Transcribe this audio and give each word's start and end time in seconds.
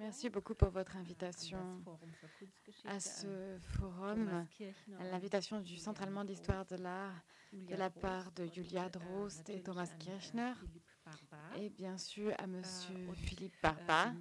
Merci 0.00 0.30
beaucoup 0.30 0.54
pour 0.54 0.70
votre 0.70 0.96
invitation 0.96 1.58
à 2.86 2.98
ce 3.00 3.58
forum, 3.76 4.46
à 4.98 5.04
l'invitation 5.04 5.60
du 5.60 5.76
Centre 5.76 6.02
allemand 6.02 6.24
d'histoire 6.24 6.64
de 6.64 6.76
l'art 6.76 7.22
de 7.52 7.74
la 7.74 7.90
part 7.90 8.32
de 8.32 8.46
Julia 8.46 8.88
Drost 8.88 9.50
et 9.50 9.62
Thomas 9.62 9.90
Kirchner. 9.98 10.54
et 11.58 11.68
bien 11.68 11.98
sûr 11.98 12.32
à 12.38 12.46
Monsieur 12.46 13.12
Philippe 13.12 13.60
Barba. 13.62 14.14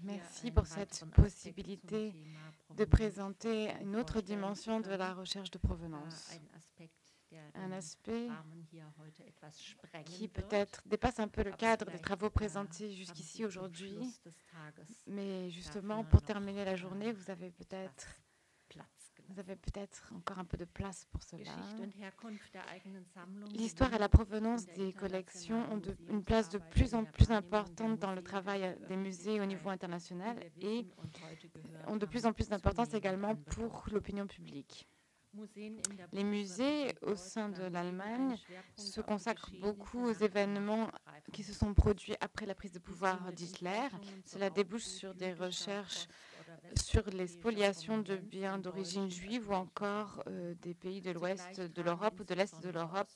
Merci 0.00 0.50
pour 0.50 0.66
cette 0.66 1.04
possibilité 1.14 2.14
de 2.74 2.84
présenter 2.86 3.72
une 3.82 3.94
autre 3.94 4.22
dimension 4.22 4.80
de 4.80 4.90
la 4.94 5.12
recherche 5.12 5.50
de 5.50 5.58
provenance 5.58 6.30
un 7.54 7.72
aspect 7.72 8.28
qui 10.04 10.28
peut-être 10.28 10.82
dépasse 10.86 11.18
un 11.18 11.28
peu 11.28 11.42
le 11.42 11.52
cadre 11.52 11.90
des 11.90 11.98
travaux 11.98 12.30
présentés 12.30 12.92
jusqu'ici 12.92 13.44
aujourd'hui. 13.44 13.98
Mais 15.06 15.50
justement, 15.50 16.04
pour 16.04 16.22
terminer 16.22 16.64
la 16.64 16.76
journée, 16.76 17.12
vous 17.12 17.30
avez 17.30 17.50
peut-être 17.50 18.06
vous 19.28 19.40
avez 19.40 19.56
peut-être 19.56 20.12
encore 20.14 20.38
un 20.38 20.44
peu 20.44 20.56
de 20.56 20.64
place 20.64 21.04
pour 21.06 21.22
cela. 21.22 21.50
L'histoire 23.54 23.92
et 23.94 23.98
la 23.98 24.08
provenance 24.08 24.66
des 24.66 24.92
collections 24.92 25.72
ont 25.72 25.82
une 26.08 26.22
place 26.22 26.48
de 26.48 26.58
plus 26.58 26.94
en 26.94 27.04
plus 27.04 27.30
importante 27.30 27.98
dans 27.98 28.12
le 28.12 28.22
travail 28.22 28.76
des 28.88 28.96
musées 28.96 29.40
au 29.40 29.46
niveau 29.46 29.68
international 29.68 30.38
et 30.60 30.86
ont 31.88 31.96
de 31.96 32.06
plus 32.06 32.26
en 32.26 32.32
plus 32.32 32.48
d'importance 32.48 32.94
également 32.94 33.34
pour 33.34 33.86
l'opinion 33.90 34.26
publique. 34.26 34.88
Les 36.12 36.24
musées 36.24 36.94
au 37.02 37.14
sein 37.14 37.48
de 37.48 37.62
l'Allemagne 37.64 38.36
se 38.76 39.00
consacrent 39.00 39.52
beaucoup 39.60 40.04
aux 40.06 40.12
événements 40.12 40.90
qui 41.32 41.42
se 41.42 41.52
sont 41.52 41.74
produits 41.74 42.14
après 42.20 42.46
la 42.46 42.54
prise 42.54 42.72
de 42.72 42.78
pouvoir 42.78 43.32
d'Hitler. 43.32 43.88
Cela 44.24 44.50
débouche 44.50 44.84
sur 44.84 45.14
des 45.14 45.32
recherches 45.32 46.08
sur 46.74 47.08
les 47.10 47.26
spoliations 47.26 47.98
de 47.98 48.16
biens 48.16 48.58
d'origine 48.58 49.10
juive 49.10 49.50
ou 49.50 49.54
encore 49.54 50.22
euh, 50.26 50.54
des 50.62 50.74
pays 50.74 51.00
de 51.00 51.10
l'ouest 51.10 51.60
de 51.60 51.82
l'Europe 51.82 52.20
ou 52.20 52.24
de 52.24 52.34
l'est 52.34 52.62
de 52.62 52.70
l'Europe 52.70 53.10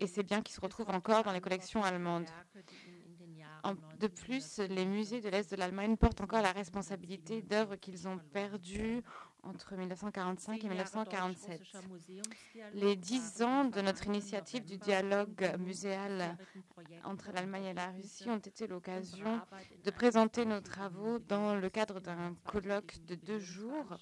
et 0.00 0.06
ces 0.06 0.22
biens 0.22 0.42
qui 0.42 0.52
se 0.52 0.60
retrouvent 0.60 0.90
encore 0.90 1.24
dans 1.24 1.32
les 1.32 1.40
collections 1.40 1.82
allemandes. 1.82 2.28
de 3.98 4.06
plus, 4.06 4.58
les 4.58 4.84
musées 4.84 5.20
de 5.20 5.28
l'Est 5.28 5.50
de 5.50 5.56
l'Allemagne 5.56 5.96
portent 5.96 6.20
encore 6.20 6.42
la 6.42 6.52
responsabilité 6.52 7.42
d'œuvres 7.42 7.76
qu'ils 7.76 8.08
ont 8.08 8.18
perdues 8.32 9.02
entre 9.44 9.74
1945 9.74 10.64
et 10.64 10.68
1947. 10.68 11.62
Les 12.74 12.96
dix 12.96 13.42
ans 13.42 13.64
de 13.64 13.80
notre 13.80 14.06
initiative 14.06 14.64
du 14.64 14.78
dialogue 14.78 15.54
muséal 15.58 16.36
entre 17.04 17.32
l'Allemagne 17.32 17.64
et 17.66 17.74
la 17.74 17.90
Russie 17.90 18.28
ont 18.28 18.38
été 18.38 18.66
l'occasion 18.66 19.40
de 19.84 19.90
présenter 19.90 20.44
nos 20.44 20.60
travaux 20.60 21.18
dans 21.18 21.54
le 21.54 21.68
cadre 21.70 22.00
d'un 22.00 22.34
colloque 22.44 22.96
de 23.06 23.14
deux 23.14 23.38
jours 23.38 23.98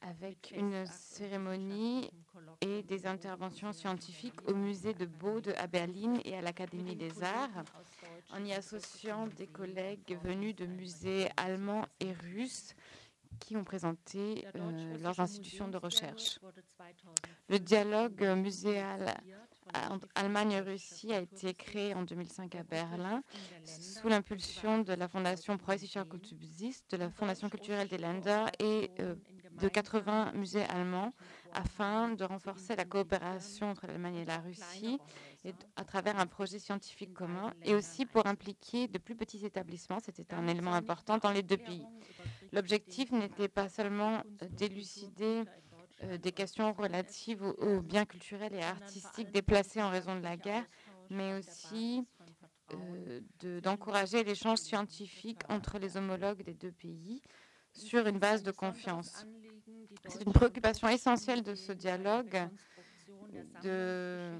avec 0.00 0.52
une 0.56 0.86
cérémonie 0.86 2.10
et 2.60 2.82
des 2.82 3.06
interventions 3.06 3.72
scientifiques 3.72 4.48
au 4.48 4.54
musée 4.54 4.94
de 4.94 5.06
Bode 5.06 5.54
à 5.58 5.66
Berlin 5.66 6.14
et 6.24 6.36
à 6.36 6.40
l'Académie 6.40 6.96
des 6.96 7.22
Arts, 7.22 7.64
en 8.32 8.44
y 8.44 8.52
associant 8.52 9.26
des 9.26 9.46
collègues 9.46 10.18
venus 10.22 10.54
de 10.54 10.66
musées 10.66 11.28
allemands 11.36 11.84
et 12.00 12.12
russes 12.12 12.74
qui 13.40 13.56
ont 13.56 13.64
présenté 13.64 14.46
euh, 14.56 14.98
leurs 14.98 15.20
institutions 15.20 15.68
de 15.68 15.76
recherche. 15.76 16.38
Le 17.48 17.58
dialogue 17.58 18.22
muséal 18.36 19.14
entre 19.90 20.08
Allemagne 20.14 20.52
et 20.52 20.60
Russie 20.60 21.12
a 21.12 21.20
été 21.20 21.54
créé 21.54 21.94
en 21.94 22.02
2005 22.02 22.54
à 22.54 22.62
Berlin 22.62 23.22
sous 23.64 24.08
l'impulsion 24.08 24.78
de 24.78 24.92
la 24.92 25.08
Fondation 25.08 25.58
Preußischer 25.58 26.02
Kulturbesitz, 26.08 26.86
de 26.88 26.96
la 26.96 27.10
Fondation 27.10 27.48
culturelle 27.48 27.88
des 27.88 27.98
Länder 27.98 28.46
et 28.58 28.90
euh, 29.00 29.14
de 29.60 29.68
80 29.68 30.32
musées 30.34 30.64
allemands 30.64 31.12
afin 31.52 32.10
de 32.10 32.24
renforcer 32.24 32.76
la 32.76 32.84
coopération 32.84 33.70
entre 33.70 33.86
l'Allemagne 33.86 34.16
et 34.16 34.24
la 34.24 34.38
Russie 34.38 34.98
à 35.76 35.84
travers 35.84 36.18
un 36.18 36.26
projet 36.26 36.58
scientifique 36.58 37.14
commun 37.14 37.52
et 37.62 37.74
aussi 37.74 38.06
pour 38.06 38.26
impliquer 38.26 38.88
de 38.88 38.98
plus 38.98 39.14
petits 39.14 39.44
établissements. 39.44 39.98
C'était 40.00 40.34
un 40.34 40.46
élément 40.46 40.74
important 40.74 41.18
dans 41.18 41.30
les 41.30 41.42
deux 41.42 41.56
pays. 41.56 41.86
L'objectif 42.52 43.12
n'était 43.12 43.48
pas 43.48 43.68
seulement 43.68 44.22
d'élucider 44.52 45.44
euh, 46.04 46.16
des 46.18 46.32
questions 46.32 46.72
relatives 46.72 47.42
aux, 47.42 47.80
biens 47.80 48.04
culturels 48.04 48.54
et 48.54 48.62
artistiques 48.62 49.30
déplacés 49.30 49.82
en 49.82 49.90
raison 49.90 50.16
de 50.16 50.22
la 50.22 50.36
guerre, 50.36 50.64
mais 51.10 51.34
aussi 51.34 52.04
euh, 52.74 53.20
d'encourager 53.62 54.24
l'échange 54.24 54.58
scientifique 54.58 55.40
entre 55.48 55.78
les 55.78 55.96
homologues 55.96 56.42
des 56.42 56.54
deux 56.54 56.72
pays 56.72 57.22
sur 57.72 58.06
une 58.06 58.18
base 58.18 58.42
de 58.42 58.50
confiance. 58.50 59.26
C'est 60.06 60.24
une 60.24 60.32
préoccupation 60.32 60.88
essentielle 60.88 61.42
de 61.42 61.54
ce 61.54 61.72
dialogue 61.72 62.48
de, 63.62 64.38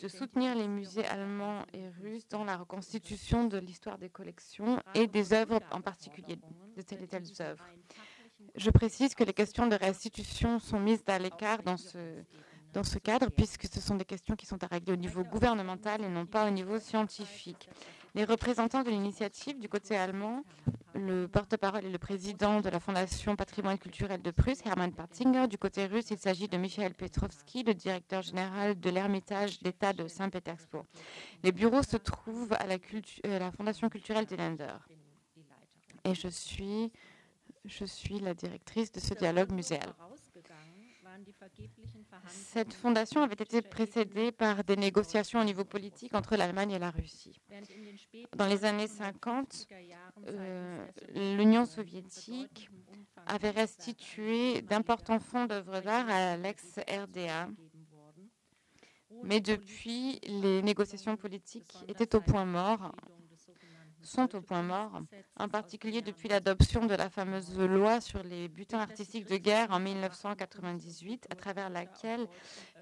de 0.00 0.08
soutenir 0.08 0.54
les 0.54 0.68
musées 0.68 1.06
allemands 1.06 1.64
et 1.72 1.88
russes 2.02 2.28
dans 2.28 2.44
la 2.44 2.56
reconstitution 2.56 3.46
de 3.46 3.58
l'histoire 3.58 3.98
des 3.98 4.08
collections 4.08 4.80
et 4.94 5.06
des 5.06 5.32
œuvres 5.32 5.60
en 5.70 5.80
particulier, 5.80 6.38
de 6.76 6.82
telles 6.82 7.02
et 7.02 7.06
telles 7.08 7.30
œuvres. 7.40 7.64
Je 8.56 8.70
précise 8.70 9.14
que 9.14 9.24
les 9.24 9.32
questions 9.32 9.66
de 9.66 9.76
restitution 9.76 10.58
sont 10.58 10.80
mises 10.80 11.02
à 11.06 11.18
l'écart 11.18 11.62
dans 11.62 11.76
ce, 11.76 11.98
dans 12.72 12.84
ce 12.84 12.98
cadre, 12.98 13.30
puisque 13.30 13.66
ce 13.66 13.80
sont 13.80 13.94
des 13.94 14.04
questions 14.04 14.36
qui 14.36 14.46
sont 14.46 14.62
à 14.62 14.66
régler 14.66 14.92
au 14.92 14.96
niveau 14.96 15.24
gouvernemental 15.24 16.02
et 16.02 16.08
non 16.08 16.26
pas 16.26 16.46
au 16.46 16.50
niveau 16.50 16.78
scientifique. 16.78 17.68
Les 18.14 18.24
représentants 18.24 18.84
de 18.84 18.90
l'initiative 18.90 19.58
du 19.58 19.68
côté 19.68 19.96
allemand, 19.96 20.44
le 20.94 21.26
porte-parole 21.26 21.84
et 21.84 21.90
le 21.90 21.98
président 21.98 22.60
de 22.60 22.68
la 22.68 22.78
Fondation 22.78 23.34
Patrimoine 23.34 23.76
culturel 23.76 24.22
de 24.22 24.30
Prusse, 24.30 24.64
Hermann 24.64 24.92
Partzinger. 24.92 25.48
Du 25.48 25.58
côté 25.58 25.86
russe, 25.86 26.12
il 26.12 26.18
s'agit 26.18 26.46
de 26.46 26.56
Michael 26.56 26.94
Petrovski, 26.94 27.64
le 27.64 27.74
directeur 27.74 28.22
général 28.22 28.78
de 28.78 28.90
l'Ermitage 28.90 29.60
d'État 29.60 29.92
de 29.92 30.06
Saint-Pétersbourg. 30.06 30.84
Les 31.42 31.50
bureaux 31.50 31.82
se 31.82 31.96
trouvent 31.96 32.52
à 32.52 32.66
la, 32.66 32.76
euh, 32.76 33.38
la 33.40 33.50
Fondation 33.50 33.88
culturelle 33.88 34.26
des 34.26 34.36
Länder. 34.36 34.76
Et 36.04 36.14
je 36.14 36.28
suis 36.28 38.20
la 38.20 38.34
directrice 38.34 38.92
de 38.92 39.00
ce 39.00 39.14
dialogue 39.14 39.50
muséal. 39.50 39.92
Cette 42.26 42.72
fondation 42.72 43.22
avait 43.22 43.34
été 43.34 43.62
précédée 43.62 44.32
par 44.32 44.64
des 44.64 44.76
négociations 44.76 45.40
au 45.40 45.44
niveau 45.44 45.64
politique 45.64 46.14
entre 46.14 46.36
l'Allemagne 46.36 46.72
et 46.72 46.78
la 46.78 46.90
Russie. 46.90 47.40
Dans 48.36 48.46
les 48.46 48.64
années 48.64 48.86
50, 48.86 49.66
euh, 50.28 50.86
l'Union 51.14 51.64
soviétique 51.64 52.70
avait 53.26 53.50
restitué 53.50 54.62
d'importants 54.62 55.20
fonds 55.20 55.46
d'œuvres 55.46 55.80
d'art 55.80 56.08
à 56.08 56.36
l'ex-RDA. 56.36 57.48
Mais 59.22 59.40
depuis, 59.40 60.18
les 60.24 60.62
négociations 60.62 61.16
politiques 61.16 61.76
étaient 61.88 62.14
au 62.16 62.20
point 62.20 62.44
mort 62.44 62.92
sont 64.04 64.34
au 64.34 64.40
point 64.40 64.62
mort, 64.62 65.00
en 65.36 65.48
particulier 65.48 66.02
depuis 66.02 66.28
l'adoption 66.28 66.86
de 66.86 66.94
la 66.94 67.08
fameuse 67.08 67.58
loi 67.58 68.00
sur 68.00 68.22
les 68.22 68.48
butins 68.48 68.80
artistiques 68.80 69.28
de 69.28 69.36
guerre 69.36 69.70
en 69.70 69.80
1998, 69.80 71.26
à 71.30 71.34
travers 71.34 71.70
laquelle 71.70 72.26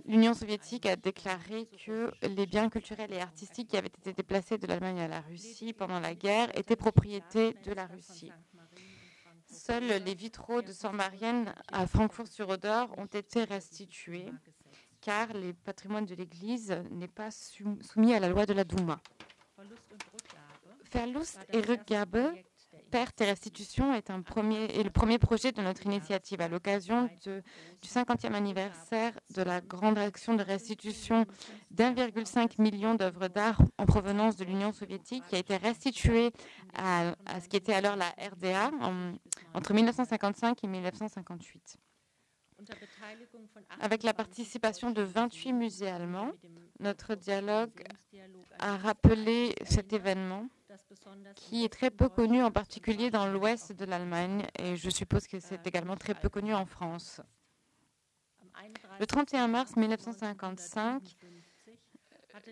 l'Union 0.05 0.35
soviétique 0.35 0.87
a 0.87 0.97
déclaré 0.97 1.69
que 1.85 2.13
les 2.23 2.47
biens 2.47 2.69
culturels 2.69 3.13
et 3.13 3.21
artistiques 3.21 3.69
qui 3.69 3.77
avaient 3.77 3.89
été 3.89 4.13
déplacés 4.13 4.59
de 4.59 4.67
l'Allemagne 4.67 5.01
à 5.01 5.09
la 5.09 5.21
Russie 5.21 5.73
pendant 5.73 6.01
la 6.01 6.15
guerre 6.15 6.57
étaient 6.59 6.77
propriété 6.77 7.55
de 7.65 7.73
la 7.73 7.87
Russie. 7.87 8.33
Seuls 9.47 10.03
les 10.03 10.15
vitraux 10.15 10.63
de 10.63 10.73
Saint-Marienne 10.73 11.55
à 11.71 11.87
Francfort-sur-Oder 11.87 12.87
ont 12.97 13.07
été 13.07 13.45
restitués, 13.45 14.33
car 15.01 15.33
les 15.35 15.53
patrimoines 15.53 16.07
de 16.07 16.15
l'Église 16.15 16.75
n'est 16.91 17.09
pas 17.09 17.31
soumis 17.31 18.15
à 18.15 18.21
la 18.21 18.29
loi 18.29 18.47
de 18.47 18.55
la 18.55 18.65
Douma. 18.65 19.01
Verlust 20.93 21.39
et 21.53 21.61
Rückgabe, 21.61 22.35
perte 22.91 23.21
et 23.23 23.25
restitution, 23.25 23.95
est, 23.95 24.09
le 24.11 24.91
premier 24.91 25.19
projet 25.19 25.53
de 25.53 25.63
notre 25.63 25.87
initiative 25.87 26.41
à 26.41 26.49
l'occasion 26.49 27.09
du 27.25 27.89
50e 27.89 28.35
anniversaire 28.35 29.19
de 29.35 29.43
la 29.43 29.61
grande 29.61 29.99
action 29.99 30.35
de 30.35 30.43
restitution 30.43 31.25
d'1,5 31.71 32.61
million 32.61 32.95
d'œuvres 32.95 33.29
d'art 33.29 33.61
en 33.79 33.87
provenance 33.87 34.37
de 34.37 34.45
l'Union 34.45 34.73
soviétique 34.73 35.25
qui 35.29 35.37
a 35.37 35.39
été 35.39 35.57
restituée 35.57 36.31
à, 36.75 37.15
ce 37.43 37.49
qui 37.49 37.57
était 37.57 37.75
alors 37.75 37.97
la 37.97 38.11
RDA 38.11 38.71
entre 39.55 39.73
1955 39.73 40.63
et 40.63 40.67
1958. 40.67 41.79
Avec 43.81 44.03
la 44.03 44.15
participation 44.15 44.91
de 44.91 45.03
28 45.03 45.53
musées 45.53 45.89
allemands, 45.89 46.33
notre 46.79 47.15
dialogue 47.15 47.83
a 48.59 48.77
rappelé 48.77 49.55
cet 49.65 49.93
événement 49.93 50.47
qui 51.35 51.65
est 51.65 51.69
très 51.73 51.91
peu 51.91 52.09
connu, 52.09 52.43
en 52.43 52.51
particulier 52.51 53.11
dans 53.11 53.27
l'ouest 53.27 53.73
de 53.73 53.85
l'Allemagne, 53.85 54.47
et 54.59 54.77
je 54.77 54.91
suppose 54.91 55.27
que 55.27 55.41
c'est 55.41 55.67
également 55.67 55.97
très 55.97 56.15
peu 56.15 56.29
connu 56.29 56.55
en 56.55 56.67
France. 56.67 57.21
Le 59.01 59.07
31 59.07 59.49
mars 59.49 59.77
1955, 59.77 61.17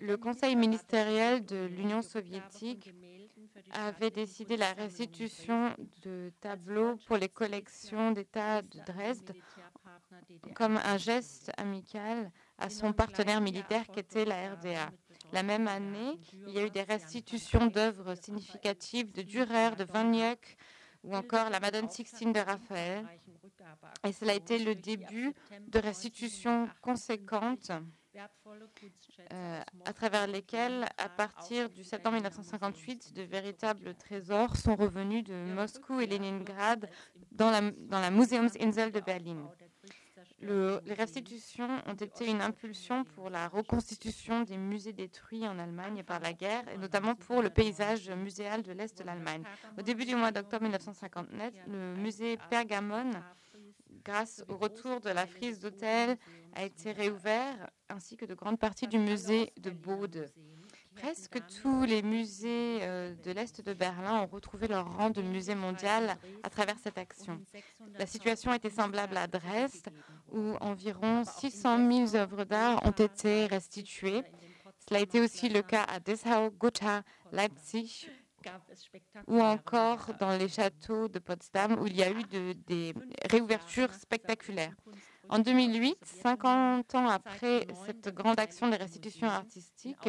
le 0.00 0.16
Conseil 0.16 0.56
ministériel 0.56 1.44
de 1.44 1.64
l'Union 1.64 2.02
soviétique 2.02 2.92
avait 3.72 4.10
décidé 4.10 4.56
la 4.56 4.72
restitution 4.72 5.74
de 6.02 6.32
tableaux 6.40 6.96
pour 7.06 7.16
les 7.16 7.28
collections 7.28 8.10
d'État 8.12 8.62
de 8.62 8.78
Dresde 8.86 9.32
comme 10.54 10.78
un 10.78 10.96
geste 10.96 11.50
amical 11.56 12.30
à 12.58 12.68
son 12.70 12.92
partenaire 12.92 13.40
militaire 13.40 13.86
qui 13.86 14.00
était 14.00 14.24
la 14.24 14.54
RDA. 14.54 14.90
La 15.32 15.42
même 15.42 15.68
année, 15.68 16.18
il 16.46 16.52
y 16.52 16.58
a 16.58 16.66
eu 16.66 16.70
des 16.70 16.82
restitutions 16.82 17.66
d'œuvres 17.66 18.14
significatives 18.14 19.12
de 19.12 19.22
Dürer, 19.22 19.76
de 19.76 19.84
Van 19.84 20.12
Eyck 20.12 20.56
ou 21.02 21.14
encore 21.14 21.50
la 21.50 21.60
Madone 21.60 21.88
Sixtine 21.88 22.32
de 22.32 22.40
Raphaël. 22.40 23.06
Et 24.04 24.12
cela 24.12 24.32
a 24.32 24.34
été 24.34 24.58
le 24.58 24.74
début 24.74 25.32
de 25.68 25.78
restitutions 25.78 26.68
conséquentes 26.80 27.72
euh, 29.32 29.60
à 29.84 29.92
travers 29.92 30.26
lesquelles, 30.26 30.84
à 30.98 31.08
partir 31.08 31.70
du 31.70 31.84
septembre 31.84 32.16
1958, 32.16 33.12
de 33.14 33.22
véritables 33.22 33.94
trésors 33.94 34.56
sont 34.56 34.74
revenus 34.74 35.22
de 35.22 35.34
Moscou 35.54 36.00
et 36.00 36.06
Leningrad 36.06 36.90
dans 37.30 37.72
dans 37.88 38.00
la 38.00 38.10
Museumsinsel 38.10 38.90
de 38.90 39.00
Berlin. 39.00 39.48
Les 40.42 40.94
restitutions 40.94 41.68
ont 41.86 41.94
été 41.94 42.28
une 42.28 42.40
impulsion 42.40 43.04
pour 43.04 43.30
la 43.30 43.48
reconstitution 43.48 44.42
des 44.42 44.56
musées 44.56 44.92
détruits 44.92 45.46
en 45.46 45.58
Allemagne 45.58 46.02
par 46.02 46.20
la 46.20 46.32
guerre, 46.32 46.68
et 46.68 46.78
notamment 46.78 47.14
pour 47.14 47.42
le 47.42 47.50
paysage 47.50 48.10
muséal 48.10 48.62
de 48.62 48.72
l'Est 48.72 48.98
de 48.98 49.04
l'Allemagne. 49.04 49.42
Au 49.78 49.82
début 49.82 50.04
du 50.04 50.14
mois 50.14 50.32
d'octobre 50.32 50.62
1959, 50.62 51.52
le 51.68 51.94
musée 51.96 52.38
Pergamon 52.48 53.10
grâce 54.04 54.44
au 54.48 54.56
retour 54.56 55.00
de 55.00 55.10
la 55.10 55.26
frise 55.26 55.60
d'hôtel, 55.60 56.16
a 56.54 56.64
été 56.64 56.92
réouvert, 56.92 57.70
ainsi 57.88 58.16
que 58.16 58.24
de 58.24 58.34
grandes 58.34 58.58
parties 58.58 58.88
du 58.88 58.98
musée 58.98 59.52
de 59.60 59.70
Bode. 59.70 60.30
Presque 60.96 61.38
tous 61.62 61.84
les 61.84 62.02
musées 62.02 62.80
euh, 62.82 63.14
de 63.14 63.30
l'Est 63.30 63.64
de 63.64 63.72
Berlin 63.72 64.22
ont 64.22 64.26
retrouvé 64.26 64.66
leur 64.66 64.92
rang 64.96 65.10
de 65.10 65.22
musée 65.22 65.54
mondial 65.54 66.16
à 66.42 66.50
travers 66.50 66.76
cette 66.78 66.98
action. 66.98 67.40
La 67.94 68.06
situation 68.06 68.52
était 68.52 68.70
semblable 68.70 69.16
à 69.16 69.26
Dresde, 69.26 69.88
où 70.32 70.54
environ 70.60 71.24
600 71.24 72.08
000 72.08 72.16
œuvres 72.16 72.44
d'art 72.44 72.84
ont 72.86 72.90
été 72.90 73.46
restituées. 73.46 74.22
Cela 74.88 75.00
a 75.00 75.02
été 75.02 75.20
aussi 75.20 75.48
le 75.48 75.62
cas 75.62 75.84
à 75.84 76.00
Dessau, 76.00 76.50
Gotha, 76.58 77.02
Leipzig, 77.32 78.08
ou 79.26 79.40
encore 79.40 80.12
dans 80.18 80.36
les 80.36 80.48
châteaux 80.48 81.08
de 81.08 81.18
Potsdam 81.18 81.78
où 81.80 81.86
il 81.86 81.96
y 81.96 82.02
a 82.02 82.10
eu 82.10 82.24
des 82.66 82.94
réouvertures 83.30 83.92
spectaculaires. 83.92 84.74
En 85.28 85.38
2008, 85.38 85.98
50 86.04 86.94
ans 86.96 87.08
après 87.08 87.66
cette 87.86 88.12
grande 88.12 88.40
action 88.40 88.68
de 88.68 88.76
restitution 88.76 89.28
artistique, 89.28 90.08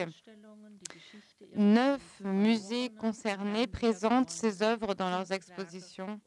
neuf 1.56 2.01
musées 2.21 2.89
concernés 2.89 3.67
présentent 3.67 4.31
ces 4.31 4.63
œuvres 4.63 4.95
dans 4.95 5.09
leurs 5.09 5.31
expositions 5.31 6.19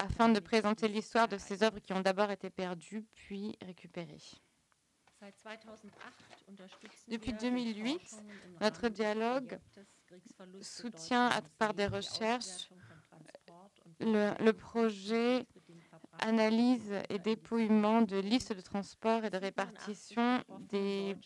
afin 0.00 0.30
de 0.30 0.40
présenter 0.40 0.88
l'histoire 0.88 1.28
de 1.28 1.36
ces 1.36 1.62
œuvres 1.62 1.78
qui 1.78 1.92
ont 1.92 2.00
d'abord 2.00 2.30
été 2.30 2.48
perdues 2.50 3.04
puis 3.14 3.56
récupérées. 3.62 4.22
Depuis 7.08 7.34
2008, 7.34 8.00
notre 8.60 8.88
dialogue 8.88 9.58
soutient 10.62 11.30
par 11.58 11.74
des 11.74 11.86
recherches 11.86 12.70
le, 14.00 14.50
projet 14.52 15.44
analyse 16.20 16.94
et 17.10 17.18
dépouillement 17.18 18.00
de 18.00 18.16
listes 18.16 18.54
de 18.54 18.62
transport 18.62 19.24
et 19.24 19.30
de 19.30 19.36
répartition 19.36 20.42
des 20.70 21.16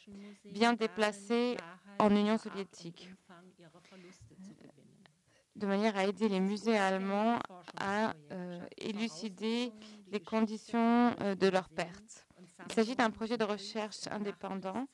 biens 0.44 0.73
déplacés 0.73 1.56
en 2.00 2.11
Union 2.11 2.37
soviétique, 2.37 3.11
de 5.56 5.66
manière 5.66 5.96
à 5.96 6.04
aider 6.04 6.28
les 6.28 6.40
musées 6.40 6.76
allemands 6.76 7.38
à 7.78 8.14
euh, 8.32 8.60
élucider 8.78 9.72
les 10.10 10.20
conditions 10.20 11.14
euh, 11.20 11.34
de 11.34 11.48
leur 11.48 11.68
perte. 11.68 12.26
Il 12.68 12.72
s'agit 12.72 12.96
d'un 12.96 13.10
projet 13.10 13.36
de 13.36 13.44
recherche 13.44 14.06
indépendant 14.10 14.86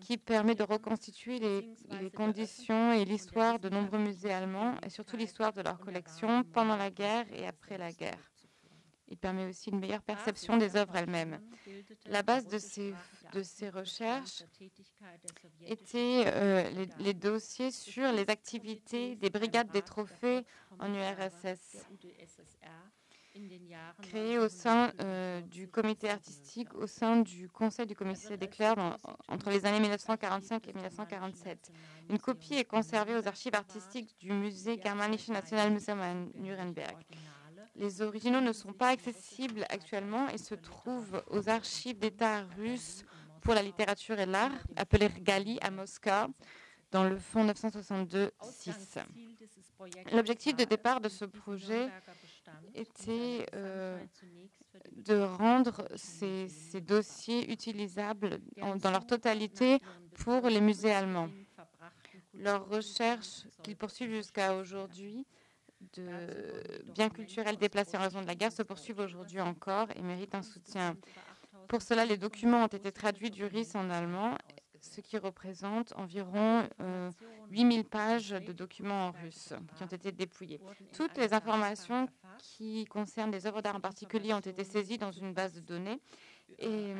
qui 0.00 0.18
permet 0.18 0.54
de 0.54 0.64
reconstituer 0.64 1.38
les, 1.38 2.10
conditions 2.10 2.92
et 2.92 3.04
l'histoire 3.04 3.58
de 3.58 3.68
nombreux 3.68 3.98
musées 3.98 4.32
allemands 4.32 4.74
et 4.84 4.90
surtout 4.90 5.16
l'histoire 5.16 5.52
de 5.52 5.62
leurs 5.62 5.78
collections 5.78 6.42
pendant 6.44 6.76
la 6.76 6.90
guerre 6.90 7.26
et 7.32 7.46
après 7.46 7.78
la 7.78 7.92
guerre. 7.92 8.31
Il 9.12 9.18
permet 9.18 9.44
aussi 9.44 9.68
une 9.68 9.78
meilleure 9.78 10.02
perception 10.02 10.56
des 10.56 10.74
œuvres 10.74 10.96
elles-mêmes. 10.96 11.38
La 12.06 12.22
base 12.22 12.46
de 12.46 12.58
ces, 12.58 12.94
de 13.34 13.42
ces 13.42 13.68
recherches 13.68 14.42
était 15.66 16.24
euh, 16.26 16.70
les, 16.70 16.88
les, 16.98 17.12
dossiers 17.12 17.70
sur 17.70 18.10
les 18.10 18.28
activités 18.30 19.16
des 19.16 19.28
brigades 19.28 19.70
des 19.70 19.82
trophées 19.82 20.46
en 20.78 20.94
URSS 20.94 21.84
créé 24.02 24.38
au 24.38 24.48
sein 24.48 24.92
euh, 25.00 25.40
du 25.40 25.68
comité 25.68 26.10
artistique, 26.10 26.74
au 26.74 26.86
sein 26.86 27.20
du 27.20 27.48
conseil 27.48 27.86
du 27.86 27.94
commissaire 27.94 28.36
des 28.36 28.48
clercs 28.48 28.98
entre 29.28 29.50
les 29.50 29.64
années 29.64 29.80
1945 29.80 30.68
et 30.68 30.72
1947. 30.72 31.72
Une 32.10 32.18
copie 32.18 32.54
est 32.54 32.64
conservée 32.64 33.16
aux 33.16 33.26
archives 33.26 33.54
artistiques 33.54 34.14
du 34.18 34.32
musée 34.32 34.80
Germanische 34.82 35.28
Nationalmuseum 35.28 36.00
à 36.00 36.14
Nuremberg. 36.38 36.96
Les 37.76 38.02
originaux 38.02 38.40
ne 38.40 38.52
sont 38.52 38.72
pas 38.72 38.88
accessibles 38.88 39.64
actuellement 39.70 40.28
et 40.28 40.38
se 40.38 40.54
trouvent 40.54 41.22
aux 41.28 41.48
archives 41.48 41.98
d'État 41.98 42.42
russes 42.56 43.04
pour 43.40 43.54
la 43.54 43.62
littérature 43.62 44.18
et 44.20 44.26
l'art, 44.26 44.52
appelées 44.76 45.10
Gali 45.20 45.58
à 45.62 45.70
Moscou, 45.70 46.32
dans 46.90 47.04
le 47.04 47.18
fonds 47.18 47.46
962-6. 47.46 48.30
L'objectif 50.12 50.54
de 50.54 50.64
départ 50.64 51.00
de 51.00 51.08
ce 51.08 51.24
projet 51.24 51.88
était 52.74 53.46
euh, 53.54 53.98
de 54.92 55.18
rendre 55.18 55.88
ces, 55.96 56.48
dossiers 56.80 57.50
utilisables 57.50 58.38
dans 58.56 58.90
leur 58.90 59.06
totalité 59.06 59.78
pour 60.14 60.48
les 60.48 60.60
musées 60.60 60.92
allemands. 60.92 61.30
Leurs 62.34 62.68
recherches 62.68 63.46
qu'ils 63.62 63.76
poursuivent 63.76 64.14
jusqu'à 64.14 64.54
aujourd'hui 64.54 65.26
de 65.94 66.82
biens 66.94 67.08
culturels 67.08 67.56
déplacés 67.56 67.96
en 67.96 68.00
raison 68.00 68.20
de 68.20 68.26
la 68.26 68.34
guerre 68.34 68.52
se 68.52 68.62
poursuivent 68.62 69.00
aujourd'hui 69.00 69.40
encore 69.40 69.88
et 69.96 70.02
méritent 70.02 70.34
un 70.34 70.42
soutien. 70.42 70.96
Pour 71.68 71.82
cela, 71.82 72.04
les 72.04 72.16
documents 72.16 72.64
ont 72.64 72.68
été 72.68 72.92
traduits 72.92 73.30
du 73.30 73.44
RIS 73.44 73.74
en 73.74 73.90
allemand 73.90 74.36
ce 74.82 75.00
qui 75.00 75.16
représente 75.16 75.92
environ 75.96 76.68
8000 77.50 77.80
euh, 77.80 77.82
pages 77.84 78.30
de 78.30 78.52
documents 78.52 79.06
en 79.06 79.10
russe 79.12 79.54
qui 79.76 79.82
ont 79.84 79.86
été 79.86 80.10
dépouillés. 80.12 80.60
Toutes 80.92 81.16
les 81.16 81.32
informations 81.32 82.08
qui 82.38 82.84
concernent 82.86 83.30
les 83.30 83.46
œuvres 83.46 83.62
d'art 83.62 83.76
en 83.76 83.80
particulier 83.80 84.34
ont 84.34 84.40
été 84.40 84.64
saisies 84.64 84.98
dans 84.98 85.12
une 85.12 85.32
base 85.32 85.54
de 85.54 85.60
données 85.60 86.00
et 86.58 86.94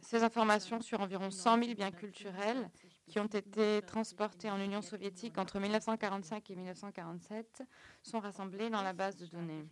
ces 0.00 0.22
informations 0.22 0.80
sur 0.80 1.00
environ 1.00 1.30
100 1.30 1.62
000 1.62 1.74
biens 1.74 1.90
culturels 1.90 2.70
qui 3.06 3.18
ont 3.18 3.26
été 3.26 3.82
transportés 3.82 4.50
en 4.50 4.60
Union 4.60 4.82
soviétique 4.82 5.38
entre 5.38 5.58
1945 5.58 6.50
et 6.50 6.56
1947 6.56 7.62
sont 8.02 8.20
rassemblés 8.20 8.70
dans 8.70 8.82
la 8.82 8.92
base 8.92 9.16
de 9.16 9.26
données. 9.26 9.66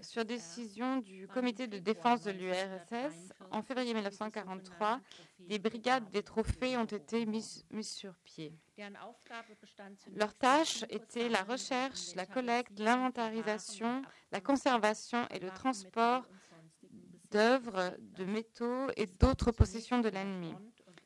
Sur 0.00 0.24
décision 0.24 0.98
du 0.98 1.26
comité 1.28 1.66
de 1.66 1.78
défense 1.78 2.22
de 2.22 2.30
l'URSS, 2.30 3.32
en 3.50 3.62
février 3.62 3.94
1943, 3.94 5.00
des 5.40 5.58
brigades 5.58 6.08
des 6.10 6.22
trophées 6.22 6.76
ont 6.76 6.84
été 6.84 7.26
mises, 7.26 7.64
sur 7.82 8.14
pied. 8.18 8.52
Leur 10.14 10.34
tâche 10.34 10.84
était 10.90 11.28
la 11.28 11.42
recherche, 11.42 12.14
la 12.14 12.26
collecte, 12.26 12.78
l'inventarisation, 12.78 14.02
la 14.30 14.40
conservation 14.40 15.26
et 15.30 15.38
le 15.38 15.50
transport 15.50 16.28
d'œuvres, 17.30 17.96
de 17.98 18.24
métaux 18.24 18.88
et 18.96 19.06
d'autres 19.06 19.52
possessions 19.52 20.00
de 20.00 20.08
l'ennemi. 20.08 20.54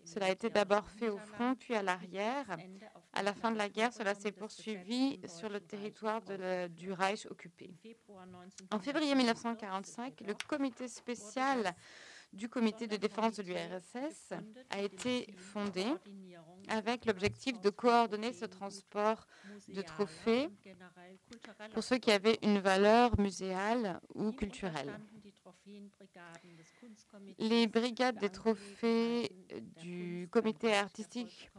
Cela 0.04 0.26
a 0.26 0.30
été 0.30 0.50
d'abord 0.50 0.88
fait 0.88 1.08
au 1.08 1.18
front, 1.18 1.54
puis 1.54 1.74
à 1.74 1.82
l'arrière. 1.82 2.56
À 3.12 3.22
la 3.22 3.34
fin 3.34 3.50
de 3.50 3.58
la 3.58 3.68
guerre, 3.68 3.92
cela 3.92 4.14
s'est 4.14 4.32
poursuivi 4.32 5.20
sur 5.26 5.48
le 5.48 5.60
territoire 5.60 6.22
du 6.70 6.92
Reich 6.92 7.26
occupé. 7.30 7.74
En 8.70 8.78
février 8.78 9.14
1945, 9.14 10.20
le 10.26 10.34
comité 10.48 10.88
spécial 10.88 11.74
du 12.32 12.48
comité 12.48 12.86
de 12.86 12.96
défense 12.96 13.36
de 13.36 13.42
l'URSS 13.42 14.32
a 14.70 14.80
été 14.80 15.26
fondé 15.36 15.84
avec 16.68 17.04
l'objectif 17.04 17.60
de 17.60 17.70
coordonner 17.70 18.32
ce 18.32 18.46
transport 18.46 19.26
de 19.68 19.82
trophées 19.82 20.48
pour 21.74 21.84
ceux 21.84 21.98
qui 21.98 22.10
avaient 22.10 22.38
une 22.42 22.58
valeur 22.58 23.18
muséale 23.20 24.00
ou 24.14 24.32
culturelle. 24.32 24.98
Les 27.38 27.66
brigades 27.66 28.18
des 28.18 28.30
trophées 28.30 29.30
du 29.80 30.28
comité 30.30 30.74
artistique, 30.74 31.50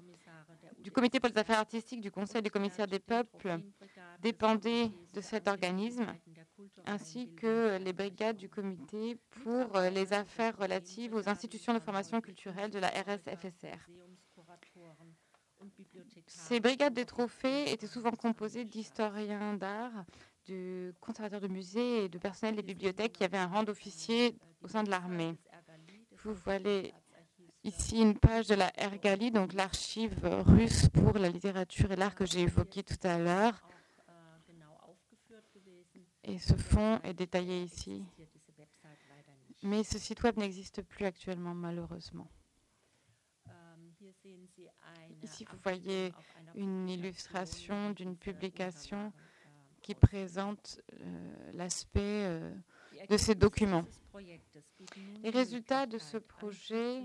du 0.80 0.92
comité 0.92 1.20
pour 1.20 1.30
les 1.30 1.38
affaires 1.38 1.60
artistiques 1.60 2.02
du 2.02 2.12
Conseil 2.12 2.42
des 2.42 2.50
commissaires 2.50 2.88
des 2.88 3.00
peuples 3.00 3.60
dépendaient 4.20 4.92
de 5.14 5.22
cet 5.22 5.48
organisme, 5.48 6.14
ainsi 6.86 7.34
que 7.36 7.78
les 7.78 7.94
brigades 7.94 8.38
du 8.38 8.50
comité 8.50 9.18
pour 9.44 9.80
les 9.80 10.14
affaires 10.14 10.58
relatives 10.58 11.14
aux 11.14 11.30
institutions 11.30 11.74
de 11.74 11.80
formation 11.80 12.22
culturelle 12.22 12.72
de 12.72 12.80
la 12.80 12.90
RSFSR. 12.90 13.90
Ces 16.28 16.60
brigades 16.60 16.94
des 16.94 17.06
trophées 17.06 17.72
étaient 17.72 17.88
souvent 17.88 18.12
composées 18.12 18.66
d'historiens 18.66 19.54
d'art, 19.54 20.06
de 20.48 20.94
conservateurs 21.00 21.42
de 21.42 21.48
musées 21.48 22.06
et 22.06 22.10
de 22.10 22.18
personnel 22.18 22.56
des 22.56 22.64
bibliothèques 22.64 23.14
qui 23.14 23.24
avaient 23.24 23.38
un 23.38 23.48
rang 23.48 23.64
d'officier 23.64 24.36
au 24.62 24.68
sein 24.68 24.84
de 24.84 24.90
l'armée. 24.90 25.36
Vous 26.24 26.34
voyez 26.34 26.94
ici 27.64 28.02
une 28.02 28.18
page 28.18 28.48
de 28.48 28.56
la 28.56 28.72
Ergali, 28.80 29.32
donc 29.32 29.54
l'archive 29.54 30.18
russe 30.24 30.90
pour 30.90 31.18
la 31.18 31.30
littérature 31.30 31.92
et 31.92 31.96
l'art 31.96 32.16
que 32.16 32.26
j'ai 32.26 32.42
évoqué 32.42 32.84
tout 32.84 33.08
à 33.08 33.18
l'heure. 33.18 33.62
Et 36.24 36.40
ce 36.40 36.54
fond 36.56 37.00
est 37.04 37.14
détaillé 37.14 37.64
ici. 37.64 38.06
Mais 39.62 39.84
ce 39.84 39.98
site 39.98 40.24
web 40.24 40.38
n'existe 40.38 40.82
plus 40.82 41.06
actuellement, 41.06 41.54
malheureusement. 41.54 42.30
Ici, 45.22 45.46
vous 45.50 45.58
voyez 45.64 46.14
une 46.56 46.90
illustration 46.90 47.92
d'une 47.92 48.18
publication 48.18 49.14
qui 49.84 49.94
présente 49.94 50.82
euh, 50.94 51.52
l'aspect 51.54 52.00
euh, 52.02 52.52
de 53.10 53.18
ces 53.18 53.36
documents. 53.36 53.86
Les 55.24 55.30
résultats 55.30 55.86
de 55.86 55.98
ce 55.98 56.18
projet 56.18 57.02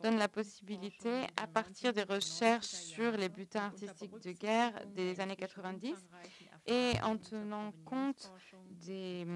donnent 0.00 0.18
la 0.18 0.28
possibilité, 0.28 1.22
à 1.36 1.46
partir 1.46 1.92
des 1.92 2.02
recherches 2.02 2.66
sur 2.66 3.12
les 3.12 3.28
butins 3.28 3.64
artistiques 3.66 4.18
de 4.22 4.32
guerre 4.32 4.86
des 4.94 5.20
années 5.20 5.36
90 5.36 5.94
et 6.66 6.92
en 7.02 7.16
tenant 7.16 7.72
compte 7.84 8.32
des, 8.82 9.26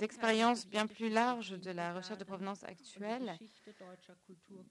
expériences 0.00 0.66
bien 0.66 0.86
plus 0.86 1.08
larges 1.08 1.58
de 1.58 1.70
la 1.70 1.94
recherche 1.94 2.18
de 2.18 2.24
provenance 2.24 2.64
actuelle, 2.64 3.38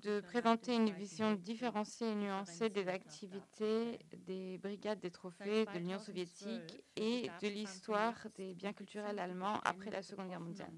de 0.01 0.21
présenter 0.21 0.75
une 0.75 0.89
vision 0.89 1.33
différenciée 1.33 2.11
et 2.11 2.15
nuancée 2.15 2.69
des 2.69 2.87
activités 2.87 3.99
des 4.25 4.57
brigades 4.57 4.99
des 4.99 5.11
trophées 5.11 5.65
de 5.65 5.77
l'Union 5.77 5.99
soviétique 5.99 6.81
et 6.95 7.29
de 7.41 7.47
l'histoire 7.47 8.15
des 8.35 8.53
biens 8.53 8.73
culturels 8.73 9.19
allemands 9.19 9.59
après 9.63 9.89
la 9.89 10.01
Seconde 10.01 10.29
Guerre 10.29 10.39
mondiale. 10.39 10.73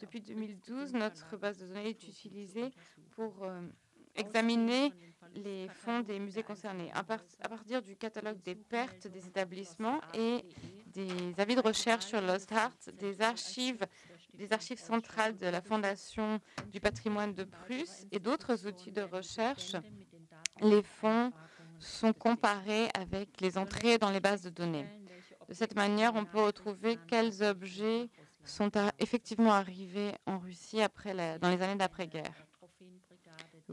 Depuis 0.00 0.20
2012, 0.20 0.94
notre 0.94 1.36
base 1.36 1.58
de 1.58 1.66
données 1.66 1.88
est 1.88 2.08
utilisée 2.08 2.70
pour 3.10 3.44
euh, 3.44 3.60
examiner 4.14 4.92
les 5.34 5.68
fonds 5.68 6.00
des 6.00 6.18
musées 6.18 6.42
concernés 6.42 6.90
à, 6.94 7.02
partir 7.04 7.82
du 7.82 7.96
catalogue 7.96 8.40
des 8.42 8.54
pertes 8.54 9.06
des 9.06 9.26
établissements 9.26 10.00
et 10.14 10.44
des 10.86 11.38
avis 11.38 11.54
de 11.54 11.60
recherche 11.60 12.06
sur 12.06 12.20
Lost 12.20 12.50
Heart, 12.52 12.90
des 12.98 13.20
archives, 13.20 13.86
des 14.34 14.52
archives 14.52 14.80
centrales 14.80 15.36
de 15.36 15.46
la 15.46 15.60
Fondation 15.60 16.40
du 16.72 16.80
patrimoine 16.80 17.34
de 17.34 17.44
Prusse 17.44 18.06
et 18.10 18.18
d'autres 18.18 18.66
outils 18.66 18.92
de 18.92 19.02
recherche. 19.02 19.76
Les 20.60 20.82
fonds 20.82 21.32
sont 21.78 22.12
comparés 22.12 22.88
avec 22.94 23.40
les 23.40 23.58
entrées 23.58 23.98
dans 23.98 24.10
les 24.10 24.20
bases 24.20 24.42
de 24.42 24.50
données. 24.50 24.86
De 25.48 25.54
cette 25.54 25.76
manière, 25.76 26.14
on 26.14 26.24
peut 26.24 26.42
retrouver 26.42 26.98
quels 27.06 27.42
objets 27.42 28.08
sont 28.44 28.70
effectivement 28.98 29.52
arrivés 29.52 30.12
en 30.26 30.38
Russie 30.38 30.80
dans 31.40 31.50
les 31.50 31.62
années 31.62 31.76
d'après-guerre. 31.76 32.47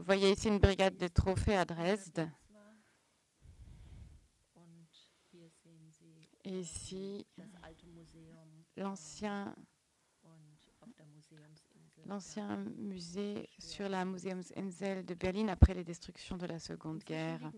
Vous 0.06 0.12
voyez 0.12 0.30
ici 0.30 0.46
une 0.46 0.60
brigade 0.60 0.96
de 0.96 1.08
trophées 1.08 1.56
à 1.56 1.64
Dresde. 1.64 2.30
Et 6.44 6.60
ici, 6.60 7.26
l'ancien 8.76 9.56
musée 12.76 13.48
sur 13.58 13.88
la 13.88 14.04
Museumsinsel 14.04 15.04
de 15.04 15.14
Berlin 15.14 15.48
après 15.48 15.74
les 15.74 15.82
destructions 15.82 16.36
de 16.36 16.46
la 16.46 16.60
Seconde 16.60 17.02
Guerre. 17.02 17.50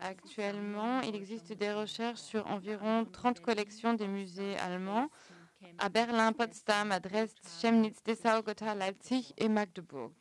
Actuellement, 0.00 1.02
il 1.02 1.14
existe 1.14 1.52
des 1.52 1.74
recherches 1.74 2.22
sur 2.22 2.46
environ 2.46 3.04
30 3.04 3.40
collections 3.40 3.92
des 3.92 4.08
musées 4.08 4.56
allemands 4.56 5.10
à 5.78 5.88
Berlin, 5.88 6.32
Potsdam, 6.32 6.92
à 6.92 7.00
Dresde, 7.00 7.36
Chemnitz, 7.60 8.02
Dessau, 8.04 8.42
Gotha, 8.42 8.74
Leipzig 8.74 9.32
et 9.36 9.48
Magdebourg. 9.48 10.12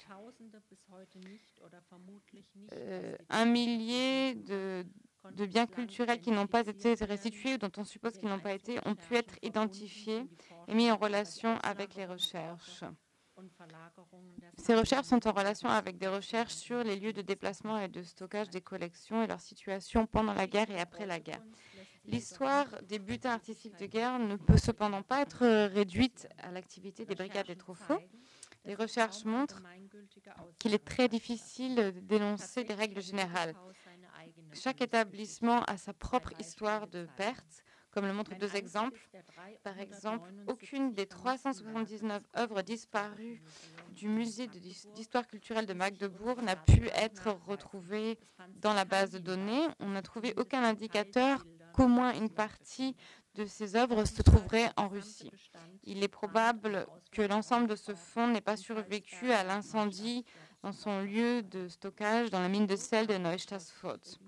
Euh, 2.74 3.16
un 3.30 3.46
millier 3.46 4.36
de, 4.36 4.86
de 5.32 5.46
biens 5.46 5.68
culturels 5.68 6.20
qui 6.22 6.32
n'ont 6.32 6.48
pas 6.48 6.66
été 6.68 6.94
restitués 6.96 7.56
ou 7.56 7.58
dont 7.58 7.72
on 7.78 7.84
suppose 7.84 8.14
qu'ils 8.18 8.30
n'ont 8.30 8.40
pas 8.40 8.54
été 8.54 8.80
ont 8.86 8.96
pu 8.96 9.16
être 9.16 9.36
identifiés 9.42 10.26
et 10.68 10.74
mis 10.74 10.92
en 10.92 10.98
relation 10.98 11.58
avec 11.60 11.96
les 11.96 12.06
recherches. 12.06 12.84
Ces 14.58 14.76
recherches 14.76 15.08
sont 15.08 15.28
en 15.28 15.32
relation 15.32 15.68
avec 15.70 15.98
des 15.98 16.08
recherches 16.08 16.54
sur 16.54 16.84
les 16.84 16.96
lieux 16.98 17.14
de 17.14 17.22
déplacement 17.24 17.80
et 17.80 17.88
de 17.88 18.04
stockage 18.04 18.50
des 18.50 18.62
collections 18.62 19.24
et 19.24 19.28
leur 19.28 19.42
situation 19.42 20.06
pendant 20.06 20.34
la 20.34 20.46
guerre 20.48 20.70
et 20.70 20.80
après 20.80 21.06
la 21.06 21.20
guerre. 21.20 21.42
L'histoire 22.06 22.68
des 22.84 23.00
butins 23.00 23.32
artistiques 23.32 23.80
de 23.80 23.86
guerre 23.86 24.20
ne 24.20 24.36
peut 24.36 24.58
cependant 24.58 25.02
pas 25.02 25.22
être 25.22 25.46
réduite 25.68 26.28
à 26.40 26.52
l'activité 26.52 27.06
des 27.06 27.16
brigades 27.16 27.48
des 27.48 27.56
trophées. 27.56 28.10
Les 28.66 28.76
recherches 28.76 29.26
montrent 29.26 29.62
qu'il 30.60 30.74
est 30.74 30.86
très 30.86 31.08
difficile 31.08 31.94
d'énoncer 32.04 32.64
des 32.64 32.74
règles 32.74 33.02
générales. 33.02 33.54
Chaque 34.54 34.82
établissement 34.82 35.64
a 35.64 35.78
sa 35.78 35.94
propre 35.94 36.32
histoire 36.40 36.88
de 36.88 37.08
perte, 37.18 37.64
comme 37.92 38.06
le 38.06 38.14
montrent 38.14 38.38
deux 38.38 38.56
exemples. 38.56 39.00
Par 39.64 39.80
exemple, 39.80 40.32
aucune 40.48 40.94
des 40.94 41.06
379 41.06 42.24
œuvres 42.38 42.62
disparues 42.62 43.42
du 43.92 44.08
musée 44.08 44.48
d'histoire 44.48 45.28
culturelle 45.28 45.66
de 45.66 45.74
Magdebourg 45.74 46.42
n'a 46.42 46.56
pu 46.56 46.88
être 46.96 47.32
retrouvée 47.46 48.18
dans 48.56 48.74
la 48.74 48.86
base 48.86 49.12
de 49.12 49.20
données. 49.20 49.68
On 49.80 49.90
n'a 49.90 50.02
trouvé 50.02 50.34
aucun 50.38 50.64
indicateur 50.64 51.46
qu'au 51.74 51.88
moins 51.88 52.14
une 52.14 52.30
partie 52.30 52.96
de 53.36 53.46
ces 53.46 53.76
œuvres 53.76 54.06
se 54.06 54.22
trouverait 54.22 54.70
en 54.78 54.88
Russie. 54.88 55.32
Il 55.84 56.04
est 56.04 56.08
probable 56.08 56.86
que 57.12 57.22
l'ensemble 57.22 57.68
de 57.68 57.76
ce 57.76 57.94
fonds 57.96 58.28
n'ait 58.28 58.42
pas 58.42 58.58
survécu 58.58 59.32
à 59.32 59.44
l'incendie 59.44 60.24
dans 60.62 60.72
son 60.72 61.02
lieu 61.02 61.42
de 61.42 61.68
stockage 61.68 62.30
dans 62.30 62.40
la 62.40 62.48
mine 62.48 62.68
de 62.68 62.76
sel 62.76 63.08
de 63.08 63.18
Neustadt-Fort. 63.18 64.20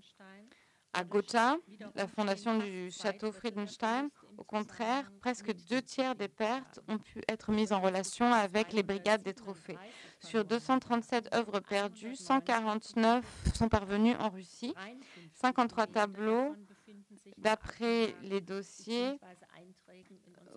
À 0.97 1.03
Gotha, 1.03 1.57
la 1.93 2.07
fondation 2.07 2.57
du 2.57 2.89
château 2.89 3.31
Friedenstein, 3.33 4.09
au 4.37 4.45
contraire, 4.45 5.11
presque 5.19 5.53
deux 5.67 5.81
tiers 5.81 6.15
des 6.15 6.29
pertes 6.29 6.79
ont 6.87 6.97
pu 6.97 7.21
être 7.27 7.51
mises 7.51 7.73
en 7.73 7.81
relation 7.81 8.31
avec 8.31 8.71
les 8.71 8.81
brigades 8.81 9.21
des 9.21 9.33
trophées. 9.33 9.77
Sur 10.21 10.45
237 10.45 11.35
œuvres 11.35 11.59
perdues, 11.59 12.15
149 12.15 13.25
sont 13.53 13.67
parvenues 13.67 14.15
en 14.15 14.29
Russie, 14.29 14.73
53 15.33 15.87
tableaux 15.87 16.55
D'après 17.37 18.15
les 18.21 18.41
dossiers, 18.41 19.19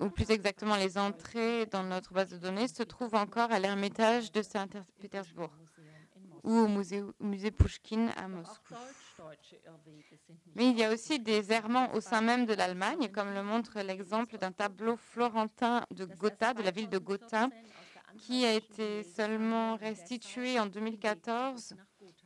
ou 0.01 0.11
plus 0.11 0.31
exactement 0.31 0.77
les 0.77 0.99
entrées 0.99 1.67
dans 1.67 1.83
notre 1.83 2.13
base 2.13 2.31
de 2.31 2.39
données, 2.39 2.69
se 2.69 2.83
trouvent 2.83 3.15
encore 3.15 3.51
à 3.51 3.59
l'Ermitage 3.59 4.33
de 4.33 4.43
Saint-Pétersbourg 4.43 5.51
ou 6.45 6.53
au 6.53 6.69
musée, 6.69 7.03
musée 7.21 7.51
Pushkin 7.51 8.09
à 8.17 8.29
Moscou. 8.29 8.75
Mais 10.55 10.71
il 10.71 10.79
y 10.79 10.85
a 10.85 10.93
aussi 10.93 11.19
des 11.19 11.53
errements 11.53 11.93
au 11.95 12.01
sein 12.01 12.21
même 12.21 12.47
de 12.47 12.55
l'Allemagne, 12.55 13.09
comme 13.13 13.35
le 13.35 13.43
montre 13.43 13.81
l'exemple 13.81 14.39
d'un 14.39 14.53
tableau 14.53 14.97
florentin 14.97 15.85
de 15.91 16.05
Gotha, 16.05 16.55
de 16.55 16.63
la 16.63 16.71
ville 16.71 16.89
de 16.89 16.99
Gotha, 16.99 17.49
qui 18.19 18.45
a 18.45 18.55
été 18.55 19.03
seulement 19.05 19.77
restitué 19.77 20.59
en 20.59 20.67
2014 20.67 21.75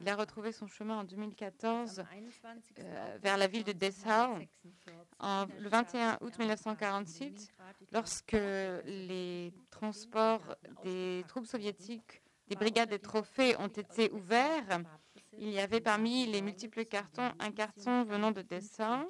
il 0.02 0.08
a 0.08 0.16
retrouvé 0.16 0.50
son 0.52 0.66
chemin 0.66 0.98
en 0.98 1.04
2014 1.04 2.04
euh, 2.78 3.18
vers 3.22 3.36
la 3.36 3.46
ville 3.46 3.62
de 3.62 3.72
Dessau. 3.72 4.36
En, 5.20 5.46
le 5.58 5.68
21 5.68 6.18
août 6.20 6.38
1946, 6.38 7.52
lorsque 7.92 8.32
les 8.32 9.52
transports 9.70 10.56
des 10.82 11.24
troupes 11.28 11.46
soviétiques 11.46 12.20
des 12.48 12.56
brigades 12.56 12.90
des 12.90 12.98
trophées 12.98 13.56
ont 13.58 13.68
été 13.68 14.10
ouverts, 14.10 14.80
il 15.38 15.50
y 15.50 15.60
avait 15.60 15.80
parmi 15.80 16.26
les 16.26 16.42
multiples 16.42 16.84
cartons 16.84 17.32
un 17.38 17.52
carton 17.52 18.02
venant 18.02 18.32
de 18.32 18.42
Dessau 18.42 19.08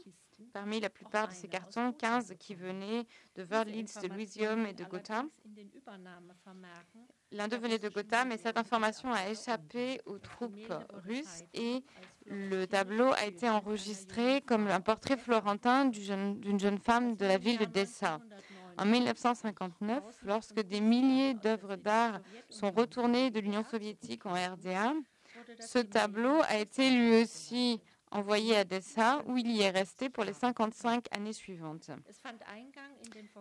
Parmi 0.52 0.80
la 0.80 0.90
plupart 0.90 1.28
de 1.28 1.32
ces 1.32 1.49
cartons, 1.49 1.92
15 1.92 2.34
qui 2.38 2.54
venaient 2.54 3.06
de 3.37 3.44
Wörlitz, 3.44 3.99
de 4.00 4.08
Louisium 4.08 4.66
et 4.66 4.72
de 4.72 4.84
Gotha. 4.84 5.25
L'un 7.32 7.48
d'eux 7.48 7.56
venait 7.56 7.78
de 7.78 7.88
Gotha, 7.88 8.26
mais 8.26 8.36
cette 8.36 8.58
information 8.58 9.10
a 9.10 9.28
échappé 9.28 10.02
aux 10.04 10.18
troupes 10.18 10.72
russes 11.06 11.44
et 11.54 11.82
le 12.26 12.66
tableau 12.66 13.10
a 13.14 13.24
été 13.24 13.48
enregistré 13.48 14.42
comme 14.42 14.68
un 14.68 14.80
portrait 14.80 15.16
florentin 15.16 15.86
d'une 15.86 16.60
jeune, 16.60 16.78
femme 16.78 17.16
de 17.16 17.24
la 17.24 17.38
ville 17.38 17.58
de 17.58 17.64
Dessa. 17.64 18.20
En 18.76 18.84
1959, 18.84 20.02
lorsque 20.24 20.60
des 20.60 20.80
milliers 20.80 21.32
d'œuvres 21.32 21.76
d'art 21.76 22.20
sont 22.50 22.70
retournées 22.70 23.30
de 23.30 23.40
l'Union 23.40 23.64
soviétique 23.64 24.26
en 24.26 24.34
RDA, 24.34 24.92
ce 25.58 25.78
tableau 25.78 26.40
a 26.42 26.58
été 26.58 26.90
lui 26.90 27.22
aussi 27.22 27.80
envoyé 28.12 28.57
à 28.57 28.64
Dessau, 28.64 29.23
où 29.26 29.37
il 29.37 29.50
y 29.50 29.62
est 29.62 29.71
resté 29.71 30.09
pour 30.09 30.25
les 30.25 30.33
55 30.33 31.07
années 31.11 31.33
suivantes. 31.33 31.90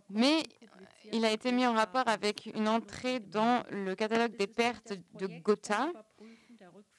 Mais 0.09 0.43
il 1.11 1.25
a 1.25 1.31
été 1.31 1.51
mis 1.51 1.65
en 1.65 1.73
rapport 1.73 2.07
avec 2.07 2.47
une 2.47 2.67
entrée 2.67 3.19
dans 3.19 3.63
le 3.69 3.95
catalogue 3.95 4.35
des 4.37 4.47
pertes 4.47 4.93
de 5.15 5.27
Gotha 5.41 5.91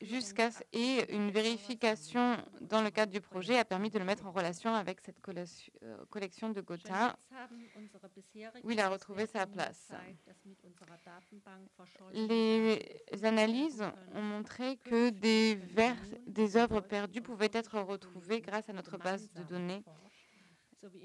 jusqu'à 0.01 0.51
et 0.73 1.15
une 1.15 1.31
vérification 1.31 2.37
dans 2.61 2.83
le 2.83 2.91
cadre 2.91 3.13
du 3.13 3.21
projet 3.21 3.59
a 3.59 3.65
permis 3.65 3.91
de 3.91 3.99
le 3.99 4.05
mettre 4.05 4.27
en 4.27 4.33
relation 4.33 4.75
avec 4.75 5.01
cette 5.01 5.21
euh, 5.29 6.05
collection 6.11 6.51
de 6.51 6.61
Gotha 6.61 7.17
où 8.65 8.71
il 8.71 8.81
a 8.81 8.89
retrouvé 8.89 9.27
sa 9.27 9.47
place. 9.47 9.93
Les 12.13 13.25
analyses 13.25 13.85
ont 14.15 14.23
montré 14.23 14.77
que 14.77 15.11
des, 15.11 15.59
des 16.27 16.57
œuvres 16.57 16.81
perdues 16.81 17.23
pouvaient 17.23 17.51
être 17.53 17.79
retrouvées 17.81 18.41
grâce 18.41 18.69
à 18.69 18.73
notre 18.73 18.99
base 18.99 19.31
de 19.33 19.43
données. 19.43 19.83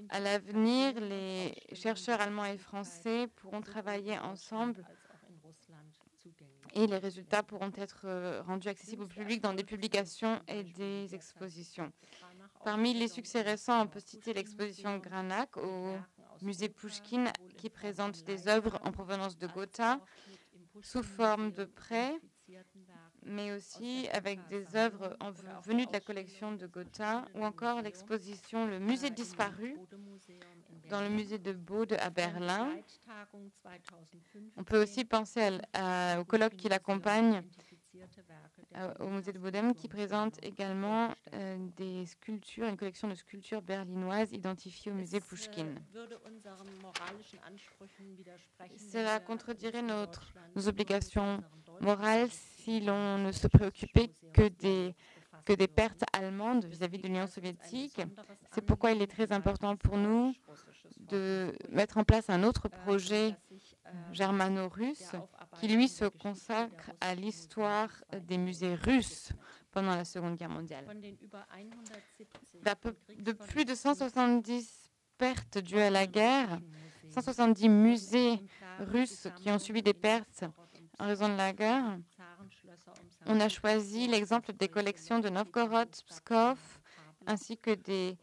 À 0.10 0.20
l'avenir, 0.20 1.00
les 1.00 1.54
chercheurs 1.74 2.20
allemands 2.20 2.46
et 2.46 2.58
français 2.58 3.28
pourront 3.36 3.62
travailler 3.62 4.18
ensemble 4.18 4.84
et 6.74 6.88
les 6.88 6.98
résultats 6.98 7.44
pourront 7.44 7.72
être 7.76 8.02
euh, 8.06 8.42
rendus 8.44 8.68
accessibles 8.68 9.04
au 9.04 9.08
public 9.08 9.42
dans 9.42 9.54
des 9.54 9.64
publications 9.64 10.40
et 10.48 10.64
des 10.64 11.14
expositions. 11.16 11.92
Parmi 12.64 12.94
les 12.94 13.08
succès 13.08 13.42
récents, 13.42 13.82
on 13.84 13.88
peut 13.88 14.00
citer 14.00 14.34
l'exposition 14.34 14.98
Granac 14.98 15.58
au 15.58 15.96
musée 16.42 16.70
Pushkin 16.70 17.32
qui 17.58 17.70
présente 17.70 18.24
des 18.24 18.48
œuvres 18.48 18.80
en 18.84 18.92
provenance 18.92 19.38
de 19.38 19.48
Gotha 19.48 20.00
sous 20.82 21.04
forme 21.04 21.52
de 21.52 21.66
prêt, 21.66 22.14
mais 23.26 23.52
aussi 23.52 24.08
avec 24.14 24.40
des 24.48 24.76
œuvres 24.76 25.18
venues 25.66 25.86
de 25.86 25.92
la 25.92 26.00
collection 26.00 26.54
de 26.54 26.68
Gotha, 26.68 27.26
ou 27.36 27.44
encore 27.44 27.82
l'exposition 27.82 28.68
Le 28.68 28.80
musée 28.80 29.10
disparu 29.10 29.76
dans 30.90 31.02
le 31.02 31.10
musée 31.10 31.40
de 31.40 31.52
Bode 31.52 31.94
à 32.00 32.10
Berlin. 32.10 32.70
On 34.56 34.64
peut 34.64 34.82
aussi 34.82 35.04
penser 35.04 35.60
au 36.20 36.24
colloque 36.26 36.56
qui 36.56 36.70
l'accompagne 36.70 37.44
au 39.00 39.08
musée 39.08 39.34
de 39.34 39.40
Bodem 39.40 39.74
qui 39.74 39.88
présente 39.88 40.44
également 40.44 41.14
euh, 41.34 41.58
des 41.76 42.06
sculptures, 42.06 42.68
une 42.68 42.78
collection 42.78 43.08
de 43.08 43.16
sculptures 43.16 43.62
berlinoises 43.62 44.32
identifiées 44.32 44.92
au 44.92 44.96
musée 44.96 45.20
Pushkin. 45.20 45.76
Cela 48.78 49.20
contredirait 49.20 49.82
notre, 49.82 50.34
nos 50.56 50.68
obligations 50.68 51.44
morales 51.82 52.30
si 52.32 52.82
l'on 52.82 53.18
ne 53.18 53.32
se 53.32 53.48
préoccupait 53.48 54.12
que 54.34 54.48
des, 54.48 54.96
que 55.46 55.54
des 55.54 55.68
pertes 55.68 56.04
allemandes 56.14 56.66
vis-à-vis 56.66 56.98
-vis 56.98 57.02
de 57.02 57.08
l'Union 57.08 57.28
soviétique. 57.28 58.02
C'est 58.52 58.62
pourquoi 58.62 58.92
il 58.92 59.02
est 59.02 59.12
très 59.18 59.32
important 59.32 59.76
pour 59.78 59.98
nous 59.98 60.34
de 60.98 61.54
mettre 61.70 61.98
en 61.98 62.04
place 62.04 62.30
un 62.30 62.44
autre 62.44 62.68
projet 62.68 63.36
germano-russe 64.12 65.12
qui, 65.60 65.68
lui, 65.68 65.88
se 65.88 66.06
consacre 66.06 66.92
à 67.02 67.16
l'histoire 67.16 67.90
des 68.22 68.38
musées 68.38 68.76
russes 68.76 69.32
pendant 69.72 69.96
la 69.96 70.06
Seconde 70.06 70.36
Guerre 70.36 70.50
mondiale. 70.50 70.86
De 73.20 73.32
plus 73.32 73.66
de 73.66 73.76
170 73.76 74.92
pertes 75.18 75.58
dues 75.60 75.80
à 75.80 75.90
la 75.90 76.08
guerre, 76.08 76.60
170 77.10 77.70
musées 77.70 78.42
russes 78.80 79.28
qui 79.38 79.50
ont 79.50 79.60
subi 79.60 79.82
des 79.82 79.94
pertes 79.94 80.46
en 81.00 81.06
raison 81.06 81.30
de 81.30 81.36
la 81.36 81.54
guerre, 81.54 82.00
on 83.28 83.40
a 83.40 83.50
choisi 83.50 84.08
l'exemple 84.08 84.54
des 84.54 84.68
collections 84.68 85.20
de 85.20 85.30
Novgorod, 85.30 85.90
Pskov, 86.08 86.58
ainsi 87.28 87.58
que 87.58 87.72
des, 87.72 88.18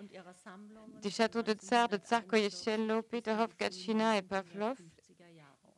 des 1.02 1.10
châteaux 1.10 1.42
de 1.42 1.52
tsar, 1.52 1.88
de 1.88 1.98
Tsar 1.98 2.26
Koyechello, 2.26 3.02
Peterhof, 3.02 3.56
Gatchina 3.56 4.16
et 4.16 4.22
Pavlov, 4.22 4.76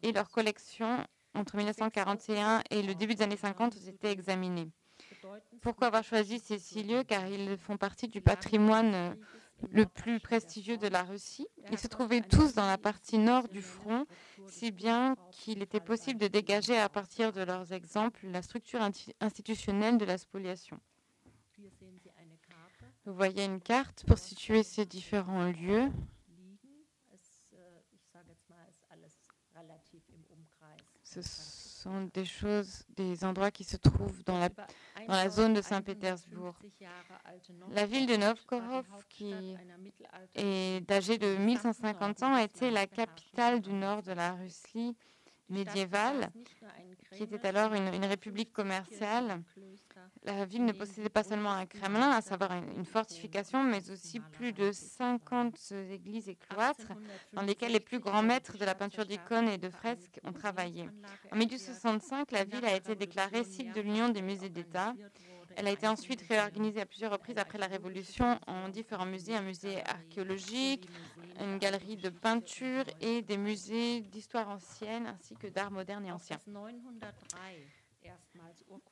et 0.07 0.13
leurs 0.13 0.31
collections 0.31 1.05
entre 1.35 1.57
1941 1.57 2.63
et 2.71 2.83
le 2.83 2.95
début 2.95 3.17
des 3.17 3.23
années 3.23 3.37
50 3.37 3.75
ont 3.75 3.91
été 3.91 4.09
examinées. 4.09 4.71
Pourquoi 5.61 5.89
avoir 5.89 6.05
choisi 6.05 6.39
ces 6.39 6.59
six 6.59 6.85
lieux? 6.85 7.03
Car 7.03 7.27
ils 7.27 7.59
font 7.59 7.77
partie 7.77 8.07
du 8.07 8.21
patrimoine 8.21 8.95
euh, 8.95 9.15
le 9.73 9.85
plus 9.85 10.21
prestigieux 10.21 10.77
de 10.79 10.87
la 10.87 11.03
Russie. 11.03 11.49
Ils 11.73 11.79
se 11.79 11.89
trouvaient 11.89 12.21
tous 12.21 12.54
dans 12.54 12.67
la 12.67 12.78
partie 12.78 13.19
nord 13.19 13.49
du 13.49 13.63
front, 13.63 14.07
si 14.47 14.71
bien 14.71 15.17
qu'il 15.33 15.61
était 15.61 15.80
possible 15.80 16.21
de 16.21 16.28
dégager 16.28 16.78
à 16.78 16.89
partir 16.89 17.33
de 17.33 17.43
leurs 17.43 17.73
exemples 17.73 18.26
la 18.28 18.43
structure 18.43 18.80
institutionnelle 19.21 19.99
de 19.99 20.04
la 20.04 20.19
spoliation. 20.19 20.78
Vous 23.04 23.15
voyez 23.15 23.45
une 23.45 23.61
carte 23.61 24.04
pour 24.07 24.19
situer 24.19 24.63
ces 24.63 24.87
différents 24.87 25.47
lieux. 25.47 25.91
Ce 31.23 31.83
sont 31.83 32.11
des 32.13 32.25
choses, 32.25 32.85
des 32.97 33.25
endroits 33.25 33.50
qui 33.50 33.65
se 33.65 33.76
trouvent 33.76 34.23
dans 34.25 34.39
la, 35.09 35.31
zone 35.31 35.55
de 35.55 35.63
Saint-Pétersbourg. 35.63 36.55
La 37.71 37.87
ville 37.87 38.07
de 38.07 38.17
Novgorod, 38.17 38.85
qui 39.09 39.57
est 40.35 40.91
âgée 40.91 41.19
de 41.19 41.37
1150 41.37 42.23
ans, 42.23 42.37
était 42.37 42.71
la 42.71 42.87
capitale 42.87 43.61
du 43.61 43.73
nord 43.73 44.02
de 44.02 44.13
la 44.13 44.33
Russie 44.33 44.97
médiévale, 45.49 46.30
qui 47.13 47.23
était 47.23 47.47
alors 47.47 47.73
une 47.75 48.04
république 48.04 48.52
commerciale 48.52 49.43
la 50.25 50.45
ville 50.45 50.65
ne 50.65 50.73
possédait 50.73 51.09
pas 51.09 51.23
seulement 51.23 51.52
un 51.52 51.67
Kremlin, 51.67 52.11
à 52.11 52.21
savoir 52.21 52.50
une 52.52 52.85
fortification, 52.85 53.63
mais 53.63 53.91
aussi 53.91 54.21
plus 54.21 54.52
de 54.52 54.73
50 54.73 55.73
églises 55.91 56.28
et 56.28 56.35
cloîtres 56.35 56.93
dans 57.32 57.43
lesquels 57.43 57.73
les 57.73 57.80
plus 57.80 58.00
grands 58.00 58.23
maîtres 58.23 58.59
de 58.59 58.65
la 58.65 58.75
peinture 58.75 59.06
d'icônes 59.06 59.49
et 59.49 59.59
de 59.59 59.71
fresques 59.71 60.21
ont 60.25 60.32
travaillé. 60.32 60.89
En 61.30 61.37
1865, 61.37 62.32
la 62.32 62.45
ville 62.45 62.65
a 62.65 62.75
été 62.75 62.95
déclarée 62.95 63.45
site 63.45 63.75
de 63.75 63.80
l'Union 63.80 64.09
des 64.09 64.23
musées 64.23 64.49
d'État. 64.49 64.95
Elle 65.56 65.69
a 65.69 65.71
été 65.71 65.88
ensuite 65.88 66.23
réorganisée 66.28 66.82
à 66.82 66.86
plusieurs 66.86 67.10
reprises 67.10 67.38
après 67.38 67.56
la 67.56 67.66
Révolution 67.66 68.38
en 68.47 68.69
différents 68.69 69.06
musées, 69.06 69.34
un 69.34 69.40
musée 69.40 69.82
archéologique, 69.84 70.86
une 71.40 71.56
galerie 71.56 71.97
de 71.97 72.10
peinture 72.10 72.84
et 73.00 73.23
des 73.23 73.38
musées 73.38 74.02
d'histoire 74.02 74.50
ancienne 74.50 75.06
ainsi 75.06 75.34
que 75.34 75.47
d'art 75.47 75.71
moderne 75.71 76.04
et 76.04 76.12
ancien. 76.12 76.38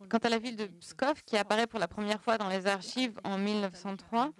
Quant 0.08 0.18
à 0.18 0.28
la 0.30 0.38
ville 0.38 0.56
de 0.56 0.66
Pskov, 0.66 1.22
qui 1.24 1.36
apparaît 1.36 1.66
pour 1.66 1.78
la 1.78 1.86
première 1.86 2.20
fois 2.22 2.38
dans 2.38 2.48
les 2.48 2.66
archives 2.66 3.20
en 3.24 3.36
1903, 3.36 4.32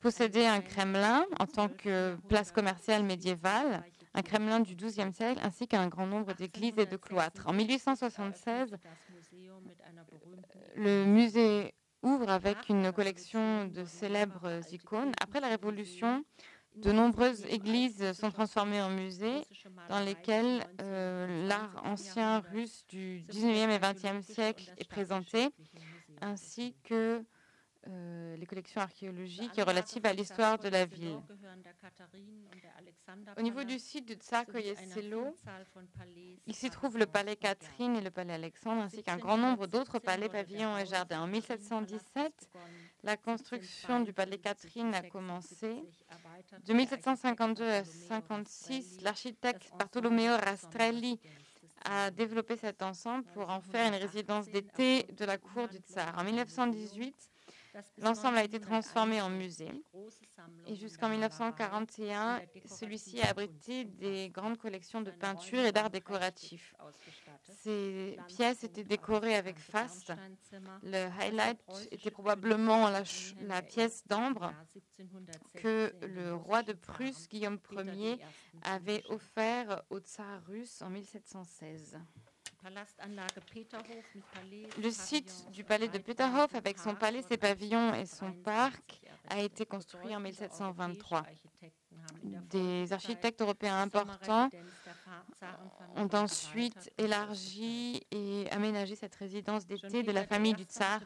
possédait 0.00 0.46
un 0.46 0.60
Kremlin 0.60 1.24
en 1.38 1.46
tant 1.46 1.68
que 1.68 2.16
place 2.28 2.50
commerciale 2.50 3.04
médiévale, 3.04 3.84
un 4.14 4.22
Kremlin 4.22 4.58
du 4.58 4.74
XIIe 4.74 5.12
siècle, 5.14 5.40
ainsi 5.42 5.68
qu'un 5.68 5.86
grand 5.86 6.06
nombre 6.06 6.34
d'églises 6.34 6.76
et 6.76 6.86
de 6.86 6.96
cloîtres. 6.96 7.46
En 7.46 7.52
1876, 7.52 8.76
le 10.76 11.04
musée 11.04 11.74
ouvre 12.02 12.30
avec 12.30 12.68
une 12.68 12.92
collection 12.92 13.66
de 13.66 13.84
célèbres 13.84 14.60
icônes. 14.72 15.12
Après 15.20 15.40
la 15.40 15.48
Révolution, 15.48 16.24
de 16.76 16.90
nombreuses 16.90 17.44
églises 17.46 18.12
sont 18.12 18.30
transformées 18.30 18.80
en 18.80 18.90
musées 18.90 19.42
dans 19.88 20.00
lesquels 20.00 20.64
euh, 20.80 21.46
l'art 21.46 21.82
ancien 21.84 22.40
russe 22.40 22.84
du 22.88 23.24
19e 23.30 23.70
et 23.70 23.78
20e 23.78 24.22
siècle 24.22 24.72
est 24.78 24.88
présenté, 24.88 25.50
ainsi 26.20 26.74
que 26.84 27.22
euh, 27.88 28.36
les 28.36 28.46
collections 28.46 28.80
archéologiques 28.80 29.56
relatives 29.56 30.06
à 30.06 30.12
l'histoire 30.12 30.58
de 30.58 30.68
la 30.68 30.84
ville. 30.84 31.18
Au 33.36 33.42
niveau 33.42 33.64
du 33.64 33.78
site 33.78 34.06
de 34.06 34.14
Tsarkoye-Selo, 34.14 35.36
il 36.46 36.54
s'y 36.54 36.70
trouve 36.70 36.96
le 36.96 37.06
palais 37.06 37.34
Catherine 37.34 37.96
et 37.96 38.00
le 38.00 38.10
palais 38.10 38.34
Alexandre, 38.34 38.82
ainsi 38.82 39.02
qu'un 39.02 39.16
grand 39.16 39.36
nombre 39.36 39.66
d'autres 39.66 39.98
palais, 39.98 40.28
pavillons 40.28 40.78
et 40.78 40.86
jardins. 40.86 41.22
En 41.22 41.26
1717, 41.26 42.50
la 43.02 43.16
construction 43.16 44.00
du 44.00 44.12
palais 44.12 44.38
Catherine 44.38 44.94
a 44.94 45.02
commencé. 45.02 45.82
De 46.64 46.72
1752 46.72 47.64
à 47.64 47.82
1956, 47.82 49.00
l'architecte 49.02 49.72
Bartolomeo 49.76 50.36
Rastrelli 50.36 51.18
a 51.84 52.12
développé 52.12 52.56
cet 52.56 52.82
ensemble 52.82 53.24
pour 53.34 53.50
en 53.50 53.60
faire 53.60 53.92
une 53.92 54.00
résidence 54.00 54.48
d'été 54.48 55.02
de 55.02 55.24
la 55.24 55.36
cour 55.36 55.66
du 55.68 55.78
tsar. 55.78 56.16
En 56.16 56.22
1918, 56.22 57.31
L'ensemble 57.98 58.38
a 58.38 58.44
été 58.44 58.60
transformé 58.60 59.20
en 59.20 59.30
musée. 59.30 59.70
Et 60.66 60.74
jusqu'en 60.74 61.08
1941, 61.08 62.42
celui-ci 62.66 63.20
a 63.20 63.30
abrité 63.30 63.84
des 63.84 64.30
grandes 64.30 64.58
collections 64.58 65.00
de 65.00 65.10
peintures 65.10 65.64
et 65.64 65.72
d'art 65.72 65.90
décoratif. 65.90 66.74
Ces 67.42 68.18
pièces 68.28 68.64
étaient 68.64 68.84
décorées 68.84 69.36
avec 69.36 69.58
faste. 69.58 70.12
Le 70.82 71.08
highlight 71.20 71.60
était 71.90 72.10
probablement 72.10 72.90
la, 72.90 73.62
pièce 73.62 74.06
d'ambre 74.06 74.52
que 75.54 75.92
le 76.02 76.34
roi 76.34 76.62
de 76.62 76.72
Prusse, 76.72 77.28
Guillaume 77.28 77.58
Ier, 77.94 78.18
avait 78.62 79.02
offert 79.08 79.82
au 79.90 79.98
tsar 79.98 80.42
russe 80.46 80.82
en 80.82 80.90
1716. 80.90 81.98
Le 84.78 84.90
site 84.90 85.50
du 85.50 85.64
palais 85.64 85.88
de 85.88 85.98
Peterhof, 85.98 86.54
avec 86.54 86.78
son 86.78 86.94
palais, 86.94 87.22
ses 87.22 87.36
pavillons 87.36 87.94
et 87.94 88.06
son 88.06 88.32
parc, 88.32 89.00
a 89.28 89.40
été 89.40 89.66
construit 89.66 90.14
en 90.14 90.20
1723. 90.20 91.24
Des 92.50 92.92
architectes 92.92 93.40
européens 93.40 93.80
importants 93.80 94.48
ont 95.96 96.08
ensuite 96.14 96.90
élargi 96.98 98.00
et 98.10 98.50
aménagé 98.50 98.96
cette 98.96 99.14
résidence 99.14 99.66
d'été 99.66 100.02
de 100.02 100.12
la 100.12 100.24
famille 100.26 100.54
du 100.54 100.64
tsar. 100.64 101.00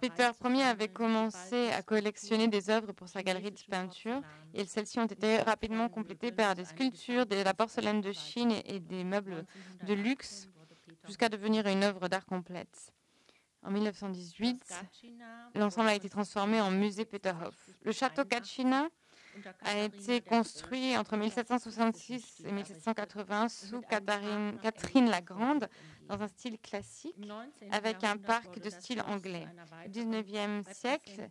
Peter 0.00 0.30
Ier 0.44 0.62
avait 0.62 0.88
commencé 0.88 1.70
à 1.70 1.82
collectionner 1.82 2.48
des 2.48 2.70
œuvres 2.70 2.92
pour 2.92 3.08
sa 3.08 3.22
galerie 3.22 3.50
de 3.50 3.60
peinture 3.68 4.20
et 4.54 4.64
celles-ci 4.64 4.98
ont 4.98 5.06
été 5.06 5.38
rapidement 5.38 5.88
complétées 5.88 6.32
par 6.32 6.54
des 6.54 6.64
sculptures, 6.64 7.26
de 7.26 7.36
la 7.36 7.54
porcelaine 7.54 8.00
de 8.00 8.12
Chine 8.12 8.54
et 8.64 8.80
des 8.80 9.04
meubles 9.04 9.44
de 9.84 9.94
luxe 9.94 10.48
jusqu'à 11.06 11.28
devenir 11.28 11.66
une 11.66 11.84
œuvre 11.84 12.08
d'art 12.08 12.26
complète. 12.26 12.92
En 13.62 13.70
1918, 13.70 14.74
l'ensemble 15.54 15.88
a 15.88 15.94
été 15.94 16.08
transformé 16.08 16.60
en 16.60 16.70
musée 16.70 17.04
Peterhof. 17.04 17.70
Le 17.82 17.92
château 17.92 18.24
Gatchina 18.24 18.88
a 19.62 19.78
été 19.78 20.20
construit 20.20 20.96
entre 20.96 21.16
1766 21.16 22.42
et 22.46 22.52
1780 22.52 23.48
sous 23.48 23.80
Catherine, 23.82 24.58
Catherine 24.62 25.10
la 25.10 25.20
Grande 25.20 25.68
dans 26.08 26.22
un 26.22 26.28
style 26.28 26.58
classique 26.58 27.14
avec 27.70 28.02
un 28.02 28.16
parc 28.16 28.58
de 28.60 28.70
style 28.70 29.02
anglais. 29.02 29.46
Au 29.86 29.90
XIXe 29.90 30.68
siècle, 30.72 31.28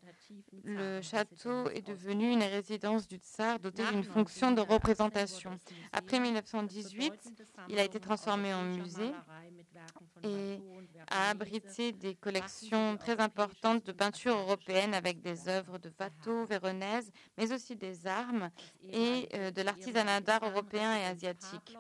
le 0.64 1.02
château 1.02 1.70
est 1.70 1.86
devenu 1.86 2.32
une 2.32 2.44
résidence 2.44 3.08
du 3.08 3.18
tsar 3.18 3.60
dotée 3.60 3.84
d'une 3.92 4.04
fonction 4.04 4.52
de 4.52 4.62
représentation. 4.62 5.58
Après 5.92 6.20
1918, 6.20 7.14
il 7.70 7.80
a 7.80 7.84
été 7.84 8.00
transformé 8.00 8.54
en 8.54 8.64
musée 8.64 9.12
et 10.24 10.60
a 11.10 11.30
abrité 11.30 11.92
des 11.92 12.16
collections 12.16 12.98
très 12.98 13.20
importantes 13.20 13.86
de 13.86 13.92
peintures 13.92 14.38
européennes 14.38 14.94
avec 14.94 15.22
des 15.22 15.48
œuvres 15.48 15.78
de 15.78 15.92
Watteau, 16.00 16.46
véronèse, 16.46 17.12
mais 17.38 17.52
aussi 17.54 17.76
des 17.76 18.08
armes 18.08 18.50
et 18.92 19.30
euh, 19.34 19.52
de 19.52 19.62
l'artisanat 19.62 20.22
d'art 20.22 20.44
européen 20.44 20.96
et 20.98 21.06
asiatique. 21.06 21.78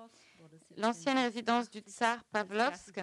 L'ancienne 0.77 1.17
résidence 1.17 1.71
du 1.71 1.79
tsar 1.79 2.23
Pavlovsk 2.25 3.01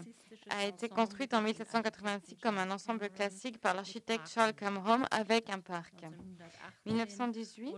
a 0.51 0.65
été 0.65 0.89
construite 0.89 1.35
en 1.35 1.43
1786 1.43 2.37
comme 2.41 2.59
un 2.59 2.71
ensemble 2.71 3.11
classique 3.11 3.61
par 3.61 3.75
l'architecte 3.75 4.29
Charles 4.29 4.55
Kamrom 4.55 5.05
avec 5.11 5.51
un 5.51 5.59
parc. 5.59 5.93
1918, 6.87 7.75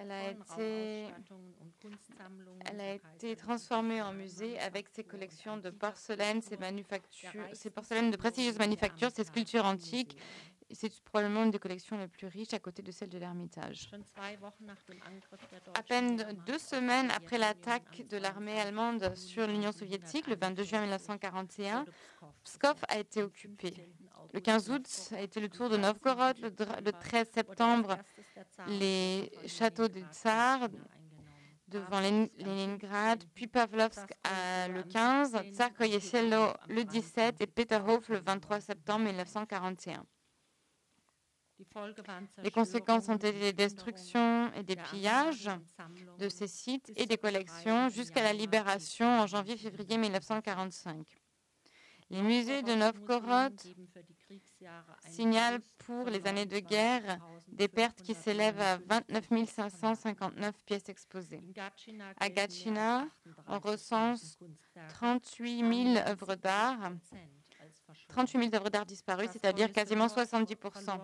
elle 0.00 0.10
a 0.10 0.30
été, 0.30 1.06
elle 2.64 2.80
a 2.80 2.94
été 2.94 3.36
transformée 3.36 4.00
en 4.00 4.14
musée 4.14 4.58
avec 4.60 4.88
ses 4.88 5.04
collections 5.04 5.58
de 5.58 5.68
porcelaine, 5.68 6.40
ses, 6.40 6.56
ses 7.52 7.70
porcelaines 7.70 8.10
de 8.10 8.16
prestigieuses 8.16 8.58
manufactures, 8.58 9.10
ses 9.10 9.24
sculptures 9.24 9.66
antiques 9.66 10.16
c'est 10.72 11.00
probablement 11.02 11.44
une 11.44 11.50
des 11.50 11.58
collections 11.58 11.98
les 11.98 12.08
plus 12.08 12.26
riches 12.26 12.52
à 12.54 12.58
côté 12.58 12.82
de 12.82 12.90
celle 12.92 13.08
de 13.08 13.18
l'Ermitage. 13.18 13.90
À 15.74 15.82
peine 15.82 16.16
deux 16.46 16.58
semaines 16.58 17.10
après 17.10 17.38
l'attaque 17.38 18.06
de 18.08 18.16
l'armée 18.16 18.60
allemande 18.60 19.14
sur 19.14 19.46
l'Union 19.46 19.72
soviétique, 19.72 20.26
le 20.26 20.36
22 20.36 20.64
juin 20.64 20.80
1941, 20.80 21.84
Pskov 22.44 22.76
a 22.88 22.98
été 22.98 23.22
occupé. 23.22 23.74
Le 24.32 24.40
15 24.40 24.70
août 24.70 25.10
a 25.12 25.20
été 25.20 25.40
le 25.40 25.48
tour 25.48 25.68
de 25.68 25.76
Novgorod. 25.76 26.38
Le, 26.38 26.92
13 26.92 27.30
septembre, 27.30 27.98
les 28.66 29.30
châteaux 29.46 29.88
des 29.88 30.04
Tsars 30.12 30.68
devant 31.68 32.00
Leningrad, 32.00 33.24
puis 33.34 33.46
Pavlovsk 33.46 34.12
le 34.68 34.82
15, 34.82 35.36
Tsarkoye-Selo 35.52 36.52
le 36.68 36.84
17 36.84 37.40
et 37.40 37.46
Peterhof 37.46 38.08
le 38.08 38.18
23 38.18 38.60
septembre 38.60 39.06
1941. 39.06 40.04
Les 42.42 42.50
conséquences 42.50 43.08
ont 43.08 43.16
été 43.16 43.32
des 43.32 43.52
destructions 43.52 44.52
et 44.54 44.62
des 44.62 44.76
pillages 44.76 45.50
de 46.18 46.28
ces 46.28 46.48
sites 46.48 46.92
et 46.96 47.06
des 47.06 47.16
collections 47.16 47.88
jusqu'à 47.88 48.22
la 48.22 48.32
libération 48.32 49.06
en 49.06 49.26
janvier-février 49.26 49.98
1945. 49.98 51.06
Les 52.10 52.20
musées 52.20 52.60
de 52.60 52.74
Novgorod 52.74 53.58
signalent 55.08 55.62
pour 55.78 56.10
les 56.10 56.26
années 56.26 56.44
de 56.44 56.58
guerre 56.58 57.18
des 57.48 57.68
pertes 57.68 58.02
qui 58.02 58.14
s'élèvent 58.14 58.60
à 58.60 58.76
29 58.76 59.48
559 59.48 60.54
pièces 60.66 60.90
exposées. 60.90 61.40
À 62.18 62.28
Gatchina, 62.28 63.06
on 63.46 63.58
recense 63.60 64.38
38 64.90 65.94
000 65.94 66.06
œuvres 66.06 66.34
d'art 66.34 66.92
38 68.08 68.50
000 68.50 68.54
œuvres 68.54 68.70
d'art 68.70 68.86
disparues, 68.86 69.28
c'est-à-dire 69.32 69.72
quasiment 69.72 70.06
70% 70.06 70.98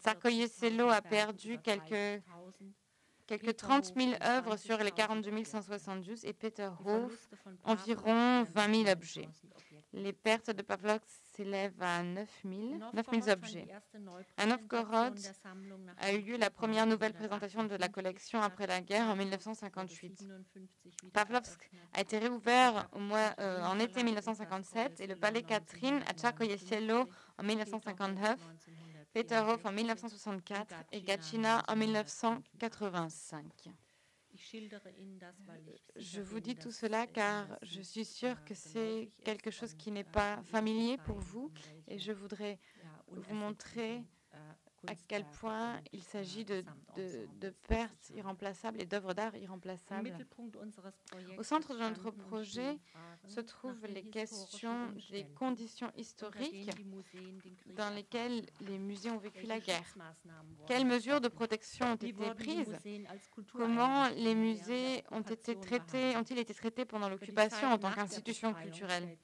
Sarkoye-Sello 0.00 0.88
a 0.88 1.00
perdu 1.00 1.58
quelques, 1.58 2.22
quelques 3.26 3.56
30 3.56 3.92
000 3.96 4.12
œuvres 4.22 4.56
sur 4.56 4.78
les 4.78 4.90
42 4.90 5.44
172 5.44 6.24
et 6.24 6.32
Peter 6.32 6.70
Hof 6.84 7.28
environ 7.64 8.44
20 8.44 8.74
000 8.84 8.88
objets. 8.90 9.28
Les 9.92 10.12
pertes 10.12 10.50
de 10.50 10.62
Pavlov 10.62 11.00
s'élèvent 11.38 11.80
à 11.82 12.02
9 12.02 12.28
000, 12.44 13.30
objets. 13.30 13.68
À 14.36 14.46
Novgorod 14.46 15.16
a 15.98 16.12
eu 16.12 16.22
lieu 16.22 16.36
la 16.36 16.50
première 16.50 16.86
nouvelle 16.86 17.12
présentation 17.12 17.62
de 17.64 17.76
la 17.76 17.88
collection 17.88 18.40
après 18.40 18.66
la 18.66 18.80
guerre 18.80 19.06
en 19.06 19.14
1958. 19.14 20.26
Pavlovsk 21.12 21.70
a 21.92 22.00
été 22.00 22.18
réouvert 22.18 22.88
au 22.92 22.98
mois, 22.98 23.34
euh, 23.38 23.62
en 23.62 23.78
été 23.78 24.02
1957 24.02 25.00
et 25.00 25.06
le 25.06 25.14
palais 25.14 25.42
Catherine 25.42 26.02
à 26.08 26.12
Tcharkoye-Sielo 26.12 27.08
en 27.38 27.42
1959, 27.44 28.36
Peterhof 29.12 29.64
en 29.64 29.72
1964 29.72 30.74
et 30.90 31.02
Gatchina 31.02 31.62
en 31.68 31.76
1985. 31.76 33.44
Je 35.96 36.20
vous 36.20 36.40
dis 36.40 36.56
tout 36.56 36.70
cela 36.70 37.06
car 37.06 37.46
je 37.62 37.80
suis 37.82 38.04
sûre 38.04 38.42
que 38.44 38.54
c'est 38.54 39.10
quelque 39.24 39.50
chose 39.50 39.74
qui 39.74 39.90
n'est 39.90 40.04
pas 40.04 40.42
familier 40.44 40.96
pour 40.98 41.18
vous. 41.18 41.50
Et 41.86 41.98
je 41.98 42.12
voudrais 42.12 42.58
vous 43.08 43.34
montrer 43.34 44.02
à 44.86 44.94
quel 45.08 45.24
point 45.24 45.80
il 45.92 46.02
s'agit 46.02 46.44
de, 46.44 46.64
de, 46.96 47.50
pertes 47.66 48.10
irremplaçables 48.14 48.80
et 48.80 48.86
d'œuvres 48.86 49.14
d'art 49.14 49.34
irremplaçables. 49.36 50.14
Au 51.36 51.42
centre 51.42 51.74
de 51.74 51.80
notre 51.80 52.10
projet 52.10 52.78
se 53.26 53.40
trouvent 53.40 53.86
les 53.86 54.04
questions 54.04 54.92
des 55.10 55.24
conditions 55.36 55.90
historiques 55.96 56.70
dans 57.76 57.90
lesquelles 57.90 58.46
les 58.60 58.78
musées 58.78 59.10
ont 59.10 59.18
vécu 59.18 59.46
la 59.46 59.58
guerre. 59.58 59.94
Quelles 60.66 60.86
mesures 60.86 61.20
de 61.20 61.28
protection 61.28 61.92
ont 61.92 61.96
été 61.96 62.12
prises? 62.34 62.76
Comment 63.52 64.08
les 64.10 64.34
musées 64.34 65.02
ont 65.10 65.22
été 65.22 65.58
traités, 65.58 66.16
ont-ils 66.16 66.38
été 66.38 66.54
traités 66.54 66.84
pendant 66.84 67.08
l'occupation 67.08 67.68
en 67.68 67.78
tant 67.78 67.90
qu'institution 67.92 68.54
culturelle? 68.54 69.18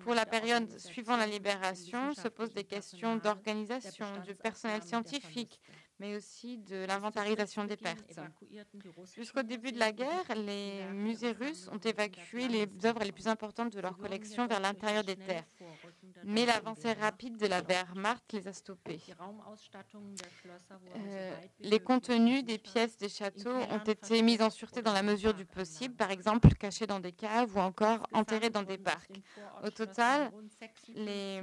Pour 0.00 0.14
la 0.14 0.26
période 0.26 0.78
suivant 0.78 1.16
la 1.16 1.26
libération, 1.26 2.14
se 2.14 2.28
posent 2.28 2.54
des 2.54 2.64
questions 2.64 3.16
d'organisation, 3.16 4.06
du 4.24 4.34
personnel 4.34 4.77
scientifique, 4.84 5.60
mais 5.98 6.16
aussi 6.16 6.58
de 6.58 6.84
l'inventarisation 6.86 7.64
des 7.64 7.76
pertes. 7.76 8.20
Jusqu'au 9.16 9.42
début 9.42 9.72
de 9.72 9.78
la 9.78 9.92
guerre, 9.92 10.34
les 10.36 10.84
musées 10.92 11.32
russes 11.32 11.68
ont 11.72 11.78
évacué 11.78 12.48
les 12.48 12.68
œuvres 12.84 13.02
les 13.04 13.12
plus 13.12 13.26
importantes 13.26 13.72
de 13.72 13.80
leur 13.80 13.96
collection 13.96 14.46
vers 14.46 14.60
l'intérieur 14.60 15.04
des 15.04 15.16
terres. 15.16 15.44
Mais 16.24 16.46
l'avancée 16.46 16.92
rapide 16.92 17.36
de 17.36 17.46
la 17.46 17.62
Wehrmacht 17.62 18.32
les 18.32 18.46
a 18.46 18.52
stoppés. 18.52 19.00
Euh, 20.96 21.36
les 21.60 21.80
contenus 21.80 22.44
des 22.44 22.58
pièces 22.58 22.96
des 22.98 23.08
châteaux 23.08 23.54
ont 23.54 23.78
été 23.78 24.22
mis 24.22 24.40
en 24.40 24.50
sûreté 24.50 24.82
dans 24.82 24.92
la 24.92 25.02
mesure 25.02 25.34
du 25.34 25.44
possible, 25.44 25.94
par 25.94 26.10
exemple 26.10 26.48
cachés 26.54 26.86
dans 26.86 27.00
des 27.00 27.12
caves 27.12 27.56
ou 27.56 27.60
encore 27.60 28.06
enterrés 28.12 28.50
dans 28.50 28.62
des 28.62 28.78
parcs. 28.78 29.20
Au 29.64 29.70
total, 29.70 30.30
les, 30.94 31.42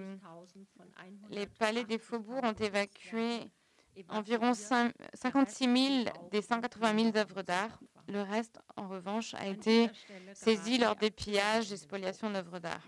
les 1.29 1.47
palais 1.47 1.83
des 1.83 1.97
faubourgs 1.97 2.43
ont 2.43 2.53
évacué 2.53 3.51
environ 4.09 4.53
56 4.53 6.03
000 6.03 6.05
des 6.31 6.41
180 6.41 7.03
000 7.11 7.17
œuvres 7.17 7.41
d'art. 7.41 7.79
Le 8.07 8.21
reste, 8.21 8.59
en 8.75 8.87
revanche, 8.87 9.33
a 9.33 9.47
été 9.47 9.89
saisi 10.33 10.77
lors 10.77 10.95
des 10.95 11.09
pillages 11.09 11.71
et 11.71 11.77
spoliations 11.77 12.29
d'œuvres 12.29 12.59
d'art. 12.59 12.83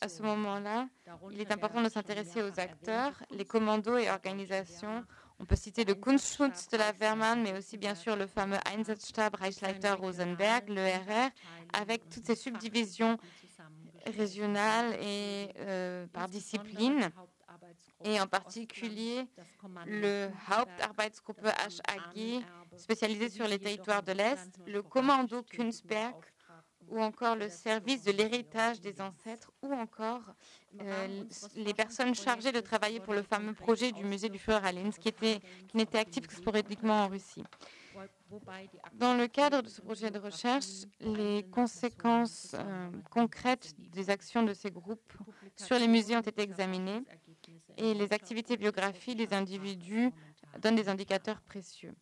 À, 0.00 0.08
ce 0.08 0.22
moment-là, 0.22 0.88
il 1.30 1.40
est 1.40 1.52
important 1.52 1.80
de 1.80 1.88
s'intéresser 1.88 2.42
aux 2.42 2.58
acteurs, 2.58 3.22
les 3.30 3.44
commandos 3.44 3.98
et 3.98 4.10
organisations. 4.10 5.04
On 5.38 5.44
peut 5.44 5.56
citer 5.56 5.84
le 5.84 5.94
Kunstschutz 5.94 6.68
de 6.70 6.76
la 6.76 6.92
Wehrmann, 6.92 7.42
mais 7.42 7.56
aussi 7.56 7.76
bien 7.76 7.94
sûr 7.94 8.16
le 8.16 8.26
fameux 8.26 8.58
Einsatzstab 8.72 9.36
Reichsleiter 9.36 9.92
Rosenberg, 9.92 10.68
le 10.68 10.84
RR, 10.84 11.30
avec 11.72 12.08
toutes 12.08 12.26
ces 12.26 12.36
subdivisions 12.36 13.16
régionales 14.06 14.94
et 15.00 15.48
euh, 15.60 16.06
par 16.08 16.28
discipline 16.28 17.10
et 18.04 18.20
en 18.20 18.26
particulier 18.26 19.26
le 19.86 20.28
Hauptarbeitsgruppe 20.50 21.46
HAG 21.46 22.44
spécialisé 22.76 23.28
sur 23.28 23.46
les 23.46 23.58
territoires 23.58 24.02
de 24.02 24.12
l'Est, 24.12 24.58
le 24.66 24.82
Commando 24.82 25.42
Kunstberg 25.42 26.14
ou 26.88 27.00
encore 27.00 27.36
le 27.36 27.48
service 27.48 28.04
de 28.04 28.12
l'héritage 28.12 28.80
des 28.80 29.00
ancêtres 29.00 29.50
ou 29.62 29.72
encore 29.72 30.22
euh, 30.80 31.24
les 31.56 31.74
personnes 31.74 32.14
chargées 32.14 32.52
de 32.52 32.60
travailler 32.60 33.00
pour 33.00 33.14
le 33.14 33.22
fameux 33.22 33.54
projet 33.54 33.92
du 33.92 34.04
musée 34.04 34.28
du 34.28 34.38
Führer 34.38 34.68
à 34.68 34.72
qui, 34.72 35.08
était, 35.08 35.40
qui 35.68 35.76
n'était 35.76 35.98
actif 35.98 36.26
que 36.26 36.34
sporadiquement 36.34 37.04
en 37.04 37.08
Russie. 37.08 37.44
Dans 38.94 39.14
le 39.14 39.26
cadre 39.26 39.62
de 39.62 39.68
ce 39.68 39.80
projet 39.82 40.10
de 40.10 40.18
recherche, 40.18 40.86
les 41.00 41.44
conséquences 41.50 42.54
euh, 42.54 42.90
concrètes 43.10 43.74
des 43.78 44.08
actions 44.08 44.42
de 44.42 44.54
ces 44.54 44.70
groupes 44.70 45.12
sur 45.56 45.78
les 45.78 45.88
musées 45.88 46.16
ont 46.16 46.20
été 46.20 46.42
examinées 46.42 47.02
et 47.76 47.94
les 47.94 48.12
activités 48.12 48.56
biographiques 48.56 49.16
des 49.16 49.34
individus 49.34 50.10
donnent 50.60 50.76
des 50.76 50.88
indicateurs 50.88 51.40
précieux. 51.40 51.94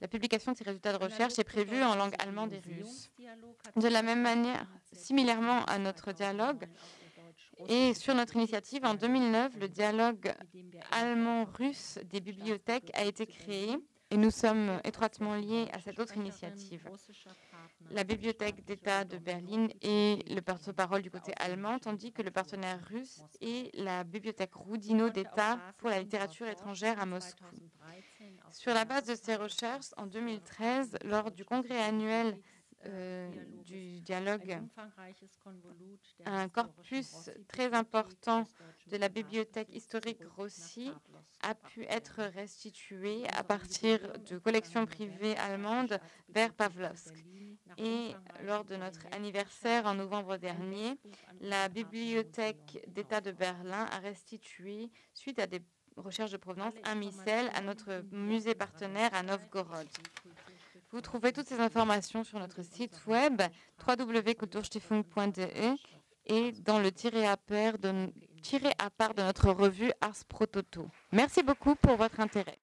La 0.00 0.08
publication 0.08 0.52
de 0.52 0.56
ces 0.56 0.64
résultats 0.64 0.92
de 0.92 1.02
recherche 1.02 1.38
est 1.38 1.44
prévue 1.44 1.82
en 1.82 1.94
langue 1.94 2.14
allemande 2.18 2.52
et 2.52 2.58
russe. 2.58 3.10
De 3.76 3.88
la 3.88 4.02
même 4.02 4.22
manière, 4.22 4.66
similairement 4.92 5.64
à 5.64 5.78
notre 5.78 6.12
dialogue, 6.12 6.66
et 7.68 7.94
sur 7.94 8.14
notre 8.14 8.36
initiative, 8.36 8.84
en 8.84 8.94
2009, 8.94 9.56
le 9.58 9.68
dialogue 9.68 10.34
allemand-russe 10.90 11.98
des 12.10 12.20
bibliothèques 12.20 12.90
a 12.94 13.04
été 13.04 13.26
créé 13.26 13.76
et 14.14 14.16
nous 14.16 14.30
sommes 14.30 14.80
étroitement 14.84 15.34
liés 15.34 15.66
à 15.72 15.80
cette 15.80 15.98
autre 15.98 16.16
initiative. 16.16 16.88
La 17.90 18.04
Bibliothèque 18.04 18.64
d'État 18.64 19.04
de 19.04 19.18
Berlin 19.18 19.66
et 19.82 20.24
le 20.28 20.40
porte-parole 20.40 21.02
du 21.02 21.10
côté 21.10 21.32
allemand, 21.36 21.80
tandis 21.80 22.12
que 22.12 22.22
le 22.22 22.30
partenaire 22.30 22.78
russe 22.88 23.22
est 23.40 23.74
la 23.74 24.04
Bibliothèque 24.04 24.54
Roudino 24.54 25.10
d'État 25.10 25.58
pour 25.78 25.88
la 25.88 25.98
littérature 25.98 26.46
étrangère 26.46 27.00
à 27.00 27.06
Moscou. 27.06 27.42
Sur 28.52 28.72
la 28.72 28.84
base 28.84 29.06
de 29.06 29.16
ces 29.16 29.34
recherches, 29.34 29.90
en 29.96 30.06
2013, 30.06 30.96
lors 31.02 31.32
du 31.32 31.44
congrès 31.44 31.82
annuel 31.82 32.38
euh, 32.86 33.30
du 33.64 34.00
dialogue, 34.00 34.60
un 36.26 36.48
corpus 36.48 37.30
très 37.48 37.72
important 37.72 38.46
de 38.88 38.96
la 38.96 39.08
bibliothèque 39.08 39.74
historique 39.74 40.22
Rossi 40.36 40.92
a 41.42 41.54
pu 41.54 41.84
être 41.84 42.22
restitué 42.34 43.26
à 43.28 43.42
partir 43.42 44.00
de 44.18 44.38
collections 44.38 44.86
privées 44.86 45.36
allemandes 45.36 45.98
vers 46.28 46.52
Pavlovsk. 46.52 47.14
Et 47.78 48.14
lors 48.44 48.64
de 48.64 48.76
notre 48.76 49.06
anniversaire 49.12 49.86
en 49.86 49.94
novembre 49.94 50.36
dernier, 50.36 50.98
la 51.40 51.68
bibliothèque 51.68 52.84
d'État 52.88 53.20
de 53.20 53.32
Berlin 53.32 53.86
a 53.90 53.98
restitué, 53.98 54.90
suite 55.14 55.38
à 55.38 55.46
des 55.46 55.60
recherches 55.96 56.32
de 56.32 56.36
provenance, 56.36 56.74
un 56.84 56.94
missel 56.94 57.50
à 57.54 57.60
notre 57.60 58.04
musée 58.10 58.54
partenaire 58.54 59.12
à 59.14 59.22
Novgorod. 59.22 59.88
Vous 60.94 61.00
trouvez 61.00 61.32
toutes 61.32 61.48
ces 61.48 61.58
informations 61.58 62.22
sur 62.22 62.38
notre 62.38 62.62
site 62.62 63.00
web 63.08 63.42
www.kulturstiftung.de 63.84 65.76
et 66.26 66.52
dans 66.52 66.78
le 66.78 66.92
tiré 66.92 67.26
à, 67.26 67.36
part 67.36 67.78
de, 67.78 69.22
notre 69.22 69.50
revue 69.50 69.90
Ars 70.00 70.24
Pro 70.28 70.46
Toto. 70.46 70.86
Merci 71.10 71.42
beaucoup 71.42 71.74
pour 71.74 71.96
votre 71.96 72.20
intérêt. 72.20 72.52